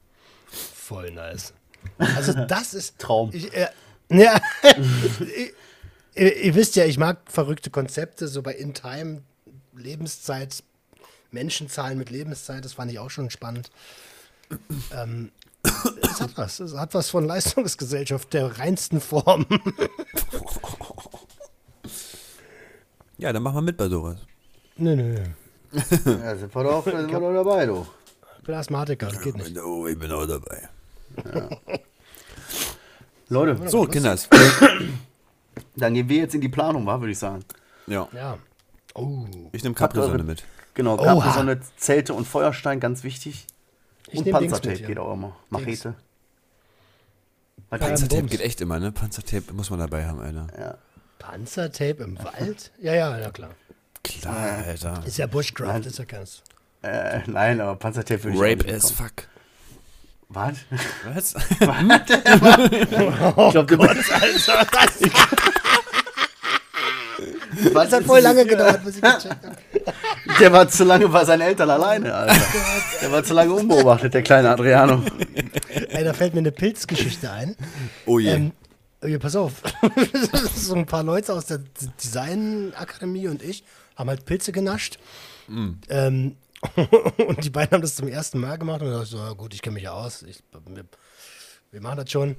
[0.47, 1.53] Voll nice.
[1.99, 3.29] Also das ist Traum.
[3.35, 3.69] Ich, äh,
[4.09, 5.51] ja, ihr,
[6.15, 9.21] ihr, ihr wisst ja, ich mag verrückte Konzepte, so bei In Time,
[9.77, 10.65] Lebenszeit,
[11.33, 13.71] Menschenzahlen mit Lebenszeit, das fand ich auch schon spannend.
[14.91, 15.33] Ähm,
[16.01, 19.45] es hat was, es hat was von Leistungsgesellschaft der reinsten Form.
[23.19, 24.19] Ja, dann machen wir mit bei sowas.
[24.77, 25.15] nö, nö.
[25.73, 27.87] Ja, sind wir doch, sind wir doch dabei, du.
[28.39, 29.59] Ich bin Asthmatiker, das geht nicht.
[29.59, 30.69] Oh, ich bin auch dabei.
[33.29, 34.29] Leute, So, Kinders.
[35.77, 37.45] dann gehen wir jetzt in die Planung, wa, würde ich sagen.
[37.87, 38.09] Ja.
[38.13, 38.39] Ja.
[38.95, 40.45] Oh, Ich nehme Capri-Sonne mit.
[40.75, 40.97] Genau.
[40.97, 43.47] Capri-Sonne, Zelte und Feuerstein, ganz wichtig.
[44.11, 44.81] ich und Panzertape mit.
[44.81, 44.87] Ja.
[44.87, 45.37] geht auch immer.
[45.51, 45.95] Machete.
[47.71, 47.79] Ja?
[47.79, 48.93] Panzertape geht echt immer, ne?
[48.93, 50.47] Panzertape muss man dabei haben, Alter.
[50.59, 50.79] Ja.
[51.29, 52.71] Panzertape im Wald?
[52.81, 53.51] Ja, ja, ja, klar.
[54.05, 55.03] Klar, Alter.
[55.05, 55.83] Ist ja Bushcraft, Nein.
[55.83, 56.45] ist ja keins.
[56.83, 59.27] Äh, nein, aber Panzertape würde ich Rape nicht as fuck.
[60.29, 60.59] Was?
[61.13, 61.35] Was?
[61.51, 61.59] ich
[63.51, 63.77] glaube, du
[67.75, 69.57] Das hat voll lange gedauert, bis ich gecheckt habe.
[70.39, 72.37] Der war zu lange bei seinen Eltern alleine, Alter.
[73.03, 75.03] Der war zu lange unbeobachtet, der kleine Adriano.
[75.89, 77.57] Ey, da fällt mir eine Pilzgeschichte ein.
[78.05, 78.31] Oh je.
[78.31, 78.53] Ähm,
[79.05, 79.63] ja, pass auf.
[80.55, 83.65] so ein paar Leute aus der Designakademie und ich
[83.97, 84.99] haben halt Pilze genascht.
[85.49, 86.37] Ähm,
[87.29, 89.55] und die beiden haben das zum ersten Mal gemacht und ich dachte so, ja, gut,
[89.55, 90.23] ich kenne mich ja aus.
[90.23, 90.85] Ich, wir,
[91.71, 92.37] wir machen das schon.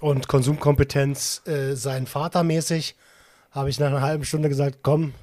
[0.00, 2.96] Und Konsumkompetenz äh, sein Vater mäßig
[3.50, 5.14] habe ich nach einer halben Stunde gesagt, komm,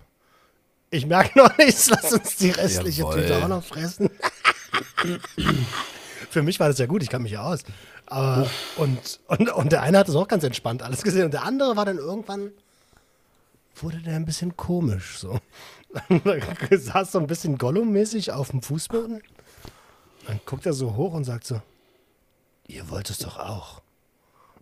[0.90, 3.22] ich merke noch nichts, lass uns die restliche Jawohl.
[3.22, 4.10] Tüte auch noch fressen.
[6.34, 7.60] Für mich war das ja gut, ich kann mich ja aus.
[8.08, 11.26] Aber, und, und, und der eine hat es auch ganz entspannt alles gesehen.
[11.26, 12.52] Und der andere war dann irgendwann,
[13.76, 15.20] wurde der ein bisschen komisch.
[15.20, 15.40] So.
[16.72, 19.22] Saß so ein bisschen Gollum-mäßig auf dem Fußboden.
[20.26, 21.62] Dann guckt er so hoch und sagt so,
[22.68, 23.82] ihr wollt es doch auch.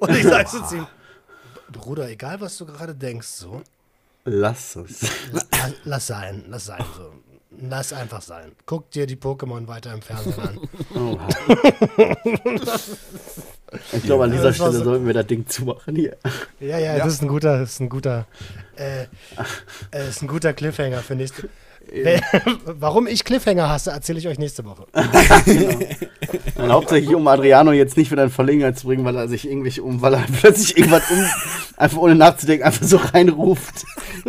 [0.00, 0.86] und ich sag so zu ihm,
[1.72, 3.62] Bruder, egal was du gerade denkst, so,
[4.24, 5.02] Lass es.
[5.32, 5.42] la-
[5.84, 6.84] lass sein, lass sein.
[6.96, 7.12] So.
[7.60, 8.52] Lass einfach sein.
[8.66, 10.58] Guck dir die Pokémon weiter im Fernsehen an.
[10.96, 11.28] Oha.
[13.94, 16.18] Ich glaube, an dieser Stelle so- sollten wir das Ding zumachen hier.
[16.60, 18.26] Ja, ja, das ist ein guter, das ist ein guter,
[18.76, 19.04] äh,
[19.92, 21.48] äh, ist ein guter Cliffhanger für nächste.
[21.90, 22.20] Wer-
[22.66, 24.84] Warum ich Cliffhanger hasse, erzähle ich euch nächste Woche.
[26.56, 29.80] Und hauptsächlich, um Adriano jetzt nicht wieder in Verlegenheit zu bringen, weil er sich irgendwie
[29.80, 31.24] um, weil er plötzlich irgendwas um,
[31.78, 33.86] einfach ohne nachzudenken, einfach so reinruft.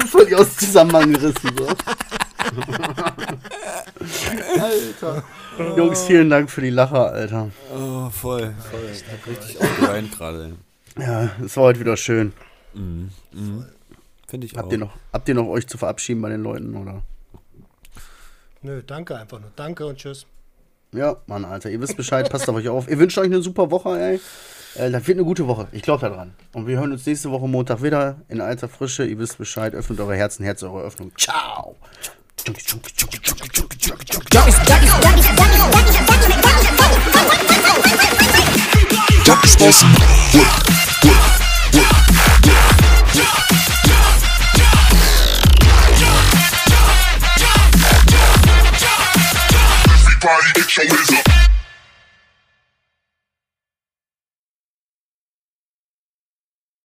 [0.07, 1.51] Völlig aus dem Zusammenhang gerissen.
[1.57, 1.67] So.
[4.59, 5.23] Alter.
[5.77, 7.49] Jungs, vielen Dank für die Lacher, Alter.
[7.73, 8.53] Oh, voll.
[8.71, 8.89] voll.
[8.91, 10.53] Ich hab richtig aufgeweint gerade.
[10.97, 12.33] Ja, es war heute wieder schön.
[12.73, 14.71] Finde ich Habt auch.
[14.71, 17.01] ihr, noch, habt ihr noch euch zu verabschieden bei den Leuten, oder?
[18.61, 19.51] Nö, danke einfach nur.
[19.55, 20.25] Danke und tschüss.
[20.93, 22.87] Ja, Mann, Alter, ihr wisst Bescheid, passt auf euch auf.
[22.87, 24.19] Ihr wünscht euch eine super Woche, ey.
[24.75, 25.67] Äh, das wird eine gute Woche.
[25.71, 26.33] Ich glaube daran.
[26.53, 29.03] Und wir hören uns nächste Woche Montag wieder in alter Frische.
[29.05, 29.73] Ihr wisst Bescheid.
[29.73, 31.11] Öffnet eure Herzen, Herz eure Öffnung.
[31.17, 31.75] Ciao.
[39.23, 39.87] Junkies, bossy.
[49.95, 51.42] Everybody get your hands.